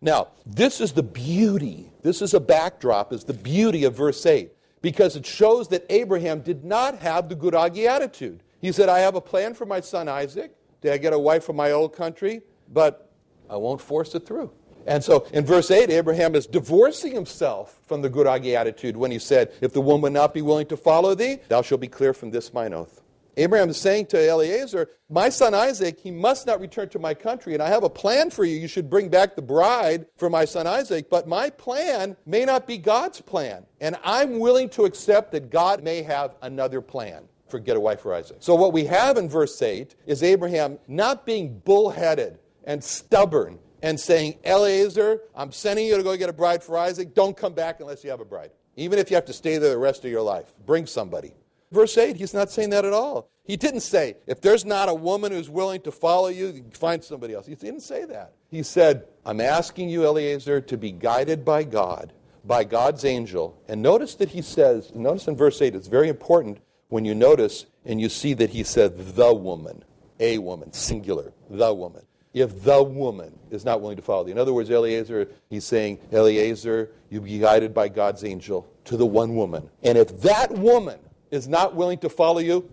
Now, 0.00 0.28
this 0.46 0.80
is 0.80 0.92
the 0.92 1.02
beauty, 1.02 1.92
this 2.02 2.22
is 2.22 2.32
a 2.32 2.40
backdrop, 2.40 3.12
is 3.12 3.24
the 3.24 3.34
beauty 3.34 3.84
of 3.84 3.96
verse 3.96 4.24
8 4.24 4.52
because 4.80 5.16
it 5.16 5.26
shows 5.26 5.68
that 5.68 5.84
Abraham 5.90 6.40
did 6.40 6.64
not 6.64 6.98
have 6.98 7.28
the 7.28 7.34
Gurage 7.34 7.84
attitude. 7.84 8.42
He 8.60 8.72
said, 8.72 8.88
I 8.88 9.00
have 9.00 9.14
a 9.14 9.20
plan 9.20 9.54
for 9.54 9.66
my 9.66 9.80
son 9.80 10.08
Isaac. 10.08 10.52
Did 10.80 10.92
I 10.92 10.98
get 10.98 11.12
a 11.12 11.18
wife 11.18 11.44
from 11.44 11.56
my 11.56 11.72
old 11.72 11.94
country? 11.94 12.42
But 12.72 13.10
I 13.48 13.56
won't 13.56 13.80
force 13.80 14.14
it 14.14 14.26
through. 14.26 14.52
And 14.86 15.04
so 15.04 15.26
in 15.32 15.44
verse 15.44 15.70
8, 15.70 15.90
Abraham 15.90 16.34
is 16.34 16.46
divorcing 16.46 17.12
himself 17.12 17.78
from 17.86 18.00
the 18.00 18.08
Gurage 18.08 18.54
attitude 18.54 18.96
when 18.96 19.10
he 19.10 19.18
said, 19.18 19.52
If 19.60 19.72
the 19.72 19.80
woman 19.80 20.12
not 20.12 20.32
be 20.32 20.42
willing 20.42 20.66
to 20.68 20.76
follow 20.76 21.14
thee, 21.14 21.38
thou 21.48 21.62
shalt 21.62 21.80
be 21.80 21.88
clear 21.88 22.14
from 22.14 22.30
this 22.30 22.54
mine 22.54 22.72
oath. 22.72 23.02
Abraham 23.38 23.70
is 23.70 23.76
saying 23.76 24.06
to 24.06 24.18
Eliezer, 24.18 24.90
My 25.08 25.28
son 25.28 25.54
Isaac, 25.54 26.00
he 26.00 26.10
must 26.10 26.44
not 26.44 26.60
return 26.60 26.88
to 26.88 26.98
my 26.98 27.14
country, 27.14 27.54
and 27.54 27.62
I 27.62 27.68
have 27.68 27.84
a 27.84 27.90
plan 27.90 28.30
for 28.30 28.44
you. 28.44 28.56
You 28.56 28.66
should 28.66 28.90
bring 28.90 29.08
back 29.08 29.36
the 29.36 29.42
bride 29.42 30.06
for 30.16 30.28
my 30.28 30.44
son 30.44 30.66
Isaac, 30.66 31.08
but 31.08 31.28
my 31.28 31.48
plan 31.48 32.16
may 32.26 32.44
not 32.44 32.66
be 32.66 32.78
God's 32.78 33.20
plan. 33.20 33.64
And 33.80 33.96
I'm 34.02 34.40
willing 34.40 34.68
to 34.70 34.84
accept 34.84 35.30
that 35.32 35.50
God 35.50 35.84
may 35.84 36.02
have 36.02 36.34
another 36.42 36.80
plan 36.80 37.28
for 37.48 37.60
get 37.60 37.76
a 37.76 37.80
wife 37.80 38.00
for 38.00 38.12
Isaac. 38.12 38.38
So, 38.40 38.56
what 38.56 38.72
we 38.72 38.84
have 38.86 39.16
in 39.16 39.28
verse 39.28 39.62
8 39.62 39.94
is 40.06 40.24
Abraham 40.24 40.78
not 40.88 41.24
being 41.24 41.60
bullheaded 41.60 42.40
and 42.64 42.82
stubborn 42.82 43.60
and 43.84 44.00
saying, 44.00 44.38
Eliezer, 44.44 45.20
I'm 45.36 45.52
sending 45.52 45.86
you 45.86 45.96
to 45.96 46.02
go 46.02 46.16
get 46.16 46.28
a 46.28 46.32
bride 46.32 46.64
for 46.64 46.76
Isaac. 46.76 47.14
Don't 47.14 47.36
come 47.36 47.54
back 47.54 47.78
unless 47.78 48.02
you 48.02 48.10
have 48.10 48.20
a 48.20 48.24
bride. 48.24 48.50
Even 48.74 48.98
if 48.98 49.10
you 49.10 49.14
have 49.16 49.26
to 49.26 49.32
stay 49.32 49.58
there 49.58 49.70
the 49.70 49.78
rest 49.78 50.04
of 50.04 50.10
your 50.10 50.22
life, 50.22 50.52
bring 50.66 50.86
somebody. 50.86 51.34
Verse 51.70 51.96
8, 51.98 52.16
he's 52.16 52.34
not 52.34 52.50
saying 52.50 52.70
that 52.70 52.84
at 52.84 52.92
all. 52.92 53.30
He 53.44 53.56
didn't 53.56 53.80
say, 53.80 54.16
if 54.26 54.40
there's 54.40 54.64
not 54.64 54.88
a 54.88 54.94
woman 54.94 55.32
who's 55.32 55.50
willing 55.50 55.80
to 55.82 55.92
follow 55.92 56.28
you, 56.28 56.64
find 56.72 57.02
somebody 57.02 57.34
else. 57.34 57.46
He 57.46 57.54
didn't 57.54 57.80
say 57.80 58.04
that. 58.06 58.34
He 58.50 58.62
said, 58.62 59.04
I'm 59.24 59.40
asking 59.40 59.88
you, 59.90 60.04
Eliezer, 60.04 60.60
to 60.62 60.76
be 60.76 60.92
guided 60.92 61.44
by 61.44 61.64
God, 61.64 62.12
by 62.44 62.64
God's 62.64 63.04
angel. 63.04 63.60
And 63.68 63.82
notice 63.82 64.14
that 64.16 64.30
he 64.30 64.42
says, 64.42 64.94
notice 64.94 65.28
in 65.28 65.36
verse 65.36 65.60
8, 65.60 65.74
it's 65.74 65.88
very 65.88 66.08
important 66.08 66.58
when 66.88 67.04
you 67.04 67.14
notice 67.14 67.66
and 67.84 68.00
you 68.00 68.08
see 68.08 68.34
that 68.34 68.50
he 68.50 68.62
said, 68.62 69.16
the 69.16 69.32
woman, 69.34 69.84
a 70.20 70.38
woman, 70.38 70.72
singular, 70.72 71.32
the 71.48 71.72
woman. 71.72 72.02
If 72.34 72.62
the 72.62 72.82
woman 72.82 73.38
is 73.50 73.64
not 73.64 73.80
willing 73.80 73.96
to 73.96 74.02
follow 74.02 74.26
you. 74.26 74.32
In 74.32 74.38
other 74.38 74.52
words, 74.52 74.70
Eliezer, 74.70 75.28
he's 75.48 75.64
saying, 75.64 75.98
Eliezer, 76.12 76.90
you 77.08 77.22
be 77.22 77.38
guided 77.38 77.72
by 77.72 77.88
God's 77.88 78.24
angel 78.24 78.70
to 78.84 78.96
the 78.96 79.06
one 79.06 79.34
woman. 79.34 79.70
And 79.82 79.96
if 79.96 80.20
that 80.20 80.52
woman 80.52 80.98
is 81.30 81.48
not 81.48 81.74
willing 81.74 81.98
to 81.98 82.08
follow 82.08 82.38
you, 82.38 82.68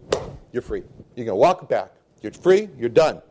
you're 0.51 0.61
free. 0.61 0.83
You're 1.15 1.25
going 1.25 1.35
to 1.35 1.35
walk 1.35 1.67
back. 1.69 1.91
You're 2.21 2.31
free, 2.31 2.69
you're 2.77 2.89
done. 2.89 3.21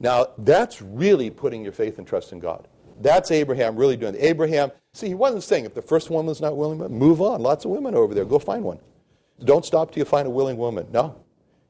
Now, 0.00 0.28
that's 0.38 0.80
really 0.80 1.30
putting 1.30 1.62
your 1.62 1.72
faith 1.72 1.98
and 1.98 2.06
trust 2.06 2.32
in 2.32 2.38
God. 2.38 2.68
That's 3.00 3.30
Abraham 3.30 3.76
really 3.76 3.96
doing 3.96 4.14
it. 4.14 4.20
Abraham, 4.20 4.70
see, 4.92 5.08
he 5.08 5.14
wasn't 5.14 5.42
saying 5.42 5.64
if 5.64 5.74
the 5.74 5.82
first 5.82 6.10
woman 6.10 6.26
woman's 6.26 6.40
not 6.40 6.56
willing, 6.56 6.78
move 6.78 7.20
on. 7.20 7.42
Lots 7.42 7.64
of 7.64 7.70
women 7.70 7.94
over 7.94 8.14
there. 8.14 8.24
Go 8.24 8.38
find 8.38 8.64
one. 8.64 8.78
Don't 9.44 9.64
stop 9.64 9.90
till 9.92 10.00
you 10.00 10.04
find 10.04 10.26
a 10.26 10.30
willing 10.30 10.56
woman. 10.56 10.86
No. 10.92 11.16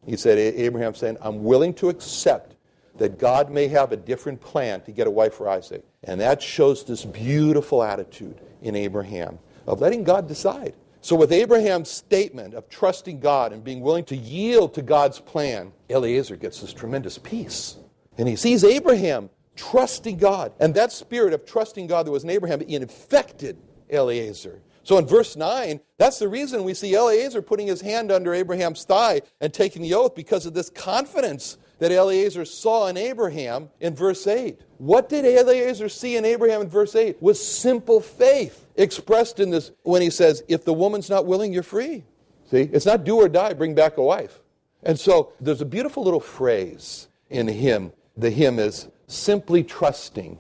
He 0.05 0.17
said, 0.17 0.39
Abraham 0.39 0.95
saying, 0.95 1.17
I'm 1.21 1.43
willing 1.45 1.73
to 1.75 1.89
accept 1.89 2.57
that 2.97 3.19
God 3.19 3.51
may 3.51 3.69
have 3.69 3.93
a 3.93 3.97
different 3.97 4.41
plan 4.41 4.81
to 4.83 4.93
get 4.93 5.07
a 5.07 5.11
wife 5.11 5.35
for 5.35 5.49
Isaac. 5.49 5.83
And 6.05 6.21
that 6.21 6.43
shows 6.43 6.85
this 6.85 7.05
beautiful 7.05 7.83
attitude 7.83 8.41
in 8.63 8.77
Abraham 8.77 9.39
of 9.67 9.81
letting 9.81 10.05
God 10.05 10.29
decide. 10.29 10.75
So, 11.05 11.17
with 11.17 11.33
Abraham's 11.33 11.91
statement 11.91 12.55
of 12.55 12.71
trusting 12.71 13.21
God 13.21 13.53
and 13.53 13.63
being 13.63 13.83
willing 13.83 14.07
to 14.07 14.17
yield 14.17 14.73
to 14.73 14.81
God's 14.81 15.21
plan, 15.21 15.71
Eliezer 15.91 16.35
gets 16.35 16.63
this 16.63 16.73
tremendous 16.73 17.19
peace. 17.19 17.77
And 18.17 18.27
he 18.27 18.37
sees 18.37 18.65
Abraham 18.65 19.29
trusting 19.55 20.17
God. 20.17 20.55
And 20.61 20.75
that 20.77 20.93
spirit 20.93 21.35
of 21.35 21.45
trusting 21.45 21.89
God 21.89 22.07
that 22.07 22.11
was 22.11 22.25
in 22.25 22.31
Abraham 22.31 22.63
infected 22.63 23.59
Eliezer. 23.91 24.63
So 24.83 24.97
in 24.97 25.07
verse 25.07 25.37
9, 25.37 25.79
that's 25.99 26.19
the 26.19 26.29
reason 26.29 26.65
we 26.65 26.73
see 26.73 26.95
Eliezer 26.95 27.43
putting 27.43 27.67
his 27.67 27.83
hand 27.83 28.11
under 28.11 28.33
Abraham's 28.33 28.85
thigh 28.85 29.21
and 29.43 29.53
taking 29.53 29.83
the 29.83 29.93
oath 29.93 30.15
because 30.15 30.47
of 30.47 30.55
this 30.55 30.71
confidence 30.71 31.59
that 31.85 31.93
Eliezer 31.93 32.47
saw 32.47 32.87
in 32.87 32.97
Abraham 32.97 33.69
in 33.79 33.95
verse 33.95 34.27
8. 34.27 34.59
What 34.79 35.11
did 35.11 35.27
Eliezer 35.27 35.91
see 35.91 36.17
in 36.17 36.25
Abraham 36.25 36.63
in 36.63 36.69
verse 36.71 36.97
8? 36.97 37.21
Was 37.21 37.47
simple 37.47 38.01
faith 38.01 38.67
expressed 38.77 39.39
in 39.39 39.51
this 39.51 39.71
when 39.83 40.01
he 40.01 40.09
says, 40.09 40.43
If 40.49 40.65
the 40.65 40.73
woman's 40.73 41.11
not 41.11 41.27
willing, 41.27 41.53
you're 41.53 41.63
free. 41.63 42.03
See? 42.51 42.71
It's 42.73 42.87
not 42.87 43.05
do 43.05 43.17
or 43.17 43.29
die, 43.29 43.53
bring 43.53 43.75
back 43.75 43.99
a 43.99 44.03
wife. 44.03 44.41
And 44.83 44.99
so 44.99 45.35
there's 45.43 45.61
a 45.61 45.67
beautiful 45.67 46.03
little 46.03 46.21
phrase 46.21 47.09
in 47.29 47.49
hymn. 47.49 47.93
The 48.17 48.31
hymn 48.31 48.59
is 48.59 48.89
simply 49.07 49.63
trusting 49.63 50.39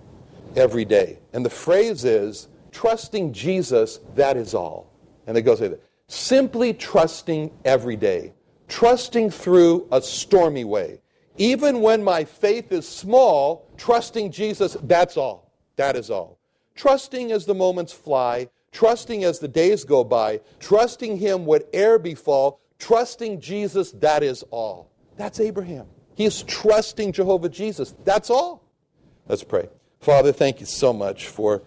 every 0.57 0.87
day. 0.87 1.18
And 1.35 1.44
the 1.44 1.50
phrase 1.50 2.07
is, 2.07 2.48
trusting 2.72 3.35
Jesus, 3.35 4.00
that 4.14 4.38
is 4.38 4.54
all. 4.54 4.90
And 5.26 5.37
it 5.37 5.42
goes 5.42 5.61
like 5.61 5.72
that. 5.72 5.83
Simply 6.09 6.72
trusting 6.72 7.50
every 7.66 7.96
day. 7.96 8.33
Trusting 8.66 9.28
through 9.28 9.87
a 9.92 10.00
stormy 10.00 10.64
way. 10.64 11.00
Even 11.37 11.81
when 11.81 12.05
my 12.05 12.25
faith 12.25 12.70
is 12.70 12.87
small, 12.87 13.68
trusting 13.77 14.31
Jesus, 14.31 14.77
that's 14.83 15.16
all. 15.16 15.51
That 15.77 15.97
is 15.97 16.11
all. 16.11 16.38
Trusting 16.75 17.33
as 17.33 17.47
the 17.47 17.55
moments 17.55 17.92
fly, 17.92 18.49
trusting 18.73 19.25
as 19.25 19.38
the 19.38 19.49
days 19.49 19.85
go 19.85 20.05
by, 20.05 20.40
trusting 20.61 21.16
Him 21.16 21.44
whate'er 21.44 21.99
befall, 21.99 22.61
trusting 22.79 23.40
Jesus, 23.40 23.92
that 23.92 24.23
is 24.23 24.44
all. 24.51 24.90
That's 25.16 25.40
Abraham. 25.40 25.87
He 26.14 26.25
is 26.25 26.42
trusting 26.42 27.12
Jehovah 27.12 27.49
Jesus. 27.49 27.94
That's 28.05 28.31
all. 28.31 28.62
Let's 29.27 29.44
pray. 29.44 29.68
Father, 30.01 30.33
thank 30.33 30.61
you 30.61 30.66
so 30.66 30.92
much 30.92 31.29
for 31.29 31.62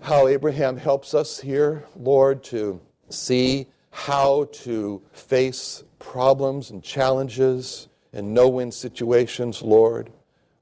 how 0.00 0.28
Abraham 0.28 0.76
helps 0.76 1.14
us 1.14 1.40
here, 1.40 1.86
Lord, 1.96 2.44
to 2.44 2.80
see 3.08 3.66
how 3.90 4.44
to 4.52 5.02
face 5.12 5.82
problems 5.98 6.70
and 6.70 6.82
challenges 6.82 7.87
and 8.12 8.34
no 8.34 8.48
win 8.48 8.72
situations, 8.72 9.62
Lord. 9.62 10.10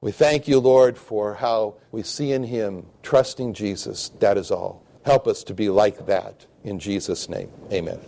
We 0.01 0.11
thank 0.11 0.47
you, 0.47 0.59
Lord, 0.59 0.97
for 0.97 1.35
how 1.35 1.75
we 1.91 2.03
see 2.03 2.31
in 2.31 2.43
him 2.43 2.85
trusting 3.01 3.53
Jesus. 3.53 4.09
That 4.19 4.37
is 4.37 4.51
all. 4.51 4.83
Help 5.03 5.27
us 5.27 5.43
to 5.45 5.53
be 5.53 5.69
like 5.69 6.05
that. 6.05 6.45
In 6.63 6.79
Jesus' 6.79 7.29
name, 7.29 7.49
amen. 7.71 7.99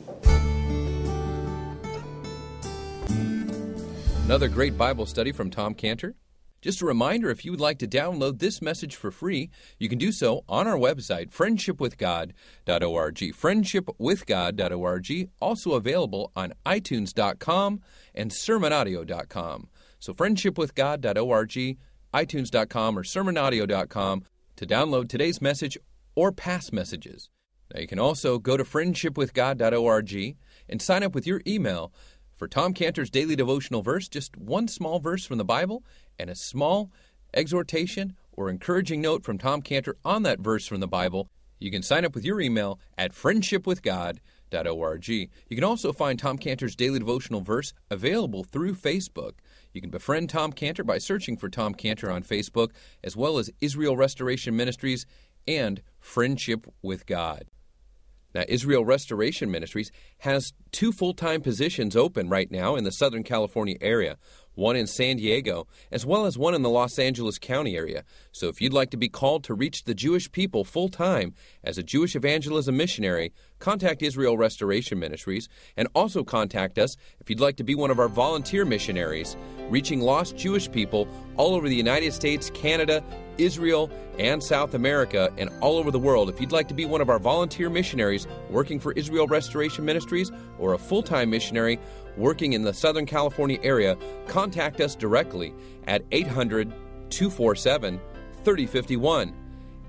Another 4.25 4.47
great 4.47 4.77
Bible 4.77 5.07
study 5.07 5.31
from 5.31 5.49
Tom 5.49 5.73
Cantor. 5.73 6.13
Just 6.61 6.81
a 6.81 6.85
reminder 6.85 7.29
if 7.29 7.45
you 7.45 7.51
would 7.51 7.61
like 7.61 7.79
to 7.79 7.87
download 7.87 8.39
this 8.39 8.61
message 8.61 8.95
for 8.95 9.11
free, 9.11 9.49
you 9.77 9.87
can 9.87 9.97
do 9.97 10.11
so 10.11 10.43
on 10.49 10.67
our 10.67 10.77
website, 10.77 11.31
friendshipwithgod.org. 11.31 13.15
Friendshipwithgod.org, 13.15 15.29
also 15.39 15.71
available 15.73 16.31
on 16.35 16.53
iTunes.com 16.65 17.79
and 18.13 18.31
sermonaudio.com. 18.31 19.69
So, 19.99 20.13
friendshipwithgod.org, 20.13 21.77
iTunes.com, 22.13 22.97
or 22.97 23.03
sermonaudio.com 23.03 24.23
to 24.55 24.65
download 24.65 25.07
today's 25.07 25.41
message 25.41 25.77
or 26.15 26.31
past 26.31 26.73
messages. 26.73 27.29
Now, 27.73 27.81
you 27.81 27.87
can 27.87 27.99
also 27.99 28.39
go 28.39 28.57
to 28.57 28.63
friendshipwithgod.org 28.63 30.35
and 30.67 30.81
sign 30.81 31.03
up 31.03 31.13
with 31.13 31.27
your 31.27 31.41
email 31.47 31.93
for 32.39 32.47
Tom 32.47 32.73
Cantor's 32.73 33.09
daily 33.09 33.35
devotional 33.35 33.81
verse, 33.81 34.07
just 34.07 34.37
one 34.37 34.69
small 34.69 34.99
verse 34.99 35.25
from 35.25 35.37
the 35.37 35.45
Bible 35.45 35.83
and 36.17 36.29
a 36.29 36.35
small 36.35 36.89
exhortation 37.33 38.15
or 38.31 38.49
encouraging 38.49 39.01
note 39.01 39.25
from 39.25 39.37
Tom 39.37 39.61
Cantor 39.61 39.97
on 40.05 40.23
that 40.23 40.39
verse 40.39 40.65
from 40.65 40.79
the 40.79 40.87
Bible, 40.87 41.29
you 41.59 41.69
can 41.69 41.83
sign 41.83 42.05
up 42.05 42.15
with 42.15 42.23
your 42.23 42.39
email 42.39 42.79
at 42.97 43.11
friendshipwithgod.org. 43.11 45.07
You 45.09 45.27
can 45.49 45.63
also 45.65 45.91
find 45.91 46.17
Tom 46.17 46.37
Cantor's 46.37 46.77
daily 46.77 46.99
devotional 46.99 47.41
verse 47.41 47.73
available 47.91 48.45
through 48.45 48.75
Facebook. 48.75 49.33
You 49.73 49.81
can 49.81 49.89
befriend 49.89 50.29
Tom 50.29 50.53
Cantor 50.53 50.85
by 50.85 50.97
searching 50.97 51.35
for 51.35 51.49
Tom 51.49 51.73
Cantor 51.73 52.09
on 52.09 52.23
Facebook, 52.23 52.69
as 53.03 53.17
well 53.17 53.37
as 53.37 53.51
Israel 53.59 53.97
Restoration 53.97 54.55
Ministries 54.55 55.05
and 55.45 55.81
Friendship 55.99 56.65
with 56.81 57.05
God. 57.05 57.43
Now, 58.33 58.43
Israel 58.47 58.85
Restoration 58.85 59.49
Ministries 59.49 59.91
has 60.19 60.53
two 60.71 60.91
full 60.91 61.13
time 61.13 61.41
positions 61.41 61.95
open 61.95 62.29
right 62.29 62.49
now 62.51 62.75
in 62.75 62.83
the 62.83 62.91
Southern 62.91 63.23
California 63.23 63.75
area 63.81 64.17
one 64.59 64.75
in 64.75 64.85
San 64.85 65.17
Diego, 65.17 65.65
as 65.91 66.05
well 66.05 66.25
as 66.25 66.37
one 66.37 66.53
in 66.53 66.61
the 66.61 66.69
Los 66.69 66.99
Angeles 66.99 67.39
County 67.39 67.75
area. 67.75 68.03
So 68.31 68.47
if 68.47 68.61
you'd 68.61 68.73
like 68.73 68.91
to 68.91 68.97
be 68.97 69.09
called 69.09 69.43
to 69.45 69.53
reach 69.53 69.85
the 69.85 69.95
Jewish 69.95 70.31
people 70.31 70.63
full 70.63 70.89
time 70.89 71.33
as 71.63 71.77
a 71.77 71.83
Jewish 71.83 72.15
evangelism 72.15 72.77
missionary, 72.77 73.31
contact 73.57 74.03
Israel 74.03 74.37
Restoration 74.37 74.99
Ministries 74.99 75.49
and 75.77 75.87
also 75.95 76.23
contact 76.23 76.77
us 76.77 76.95
if 77.19 77.29
you'd 77.29 77.39
like 77.39 77.55
to 77.57 77.63
be 77.63 77.73
one 77.73 77.89
of 77.89 77.99
our 77.99 78.07
volunteer 78.09 78.65
missionaries, 78.65 79.35
reaching 79.69 80.01
lost 80.01 80.37
Jewish 80.37 80.69
people 80.69 81.07
all 81.37 81.55
over 81.55 81.69
the 81.69 81.75
United 81.75 82.13
States, 82.13 82.51
Canada, 82.53 83.03
Israel, 83.37 83.89
and 84.17 84.43
South 84.43 84.73
America, 84.73 85.31
and 85.37 85.49
all 85.61 85.77
over 85.77 85.91
the 85.91 85.99
world. 85.99 86.29
If 86.29 86.41
you'd 86.41 86.51
like 86.51 86.67
to 86.67 86.73
be 86.73 86.85
one 86.85 86.99
of 86.99 87.09
our 87.09 87.19
volunteer 87.19 87.69
missionaries 87.69 88.27
working 88.49 88.79
for 88.79 88.91
Israel 88.93 89.27
Restoration 89.27 89.85
Ministries 89.85 90.31
or 90.57 90.73
a 90.73 90.77
full 90.77 91.01
time 91.01 91.29
missionary 91.29 91.79
working 92.19 92.53
in 92.53 92.61
the 92.61 92.73
Southern 92.73 93.05
California 93.05 93.57
area, 93.63 93.97
contact 94.27 94.81
us 94.81 94.95
directly 94.95 95.53
at 95.87 96.03
800 96.11 96.71
247 97.09 97.99
3051. 98.43 99.33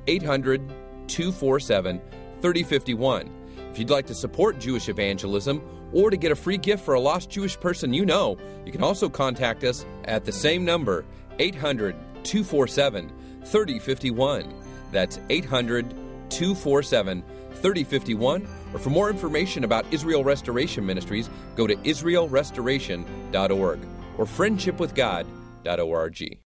800 0.07 0.69
247 1.09 2.01
3051. 2.41 3.31
If 3.71 3.79
you'd 3.79 3.91
like 3.91 4.07
to 4.07 4.15
support 4.15 4.59
Jewish 4.59 4.89
evangelism 4.89 5.63
or 5.93 6.11
to 6.11 6.17
get 6.17 6.33
a 6.33 6.37
free 6.37 6.57
gift 6.57 6.85
for 6.85 6.95
a 6.95 7.01
lost 7.01 7.31
Jewish 7.31 7.59
person 7.59 7.93
you 7.93 8.07
know, 8.07 8.39
you 8.65 8.73
can 8.73 8.83
also 8.83 9.09
contact 9.09 9.65
us 9.65 9.85
at 10.05 10.25
the 10.25 10.33
same 10.33 10.65
number, 10.65 11.05
800 11.39 11.95
247 12.25 13.13
3051. 13.45 14.55
That's 14.93 15.21
800 15.29 15.91
247 16.31 17.23
3051. 17.55 18.49
Or 18.73 18.79
for 18.79 18.91
more 18.91 19.11
information 19.11 19.65
about 19.65 19.85
Israel 19.91 20.23
Restoration 20.25 20.87
Ministries, 20.87 21.29
go 21.57 21.67
to 21.67 21.75
israelrestoration.org 21.77 23.81
or 24.19 24.25
friendshipwithgod.org. 24.25 26.39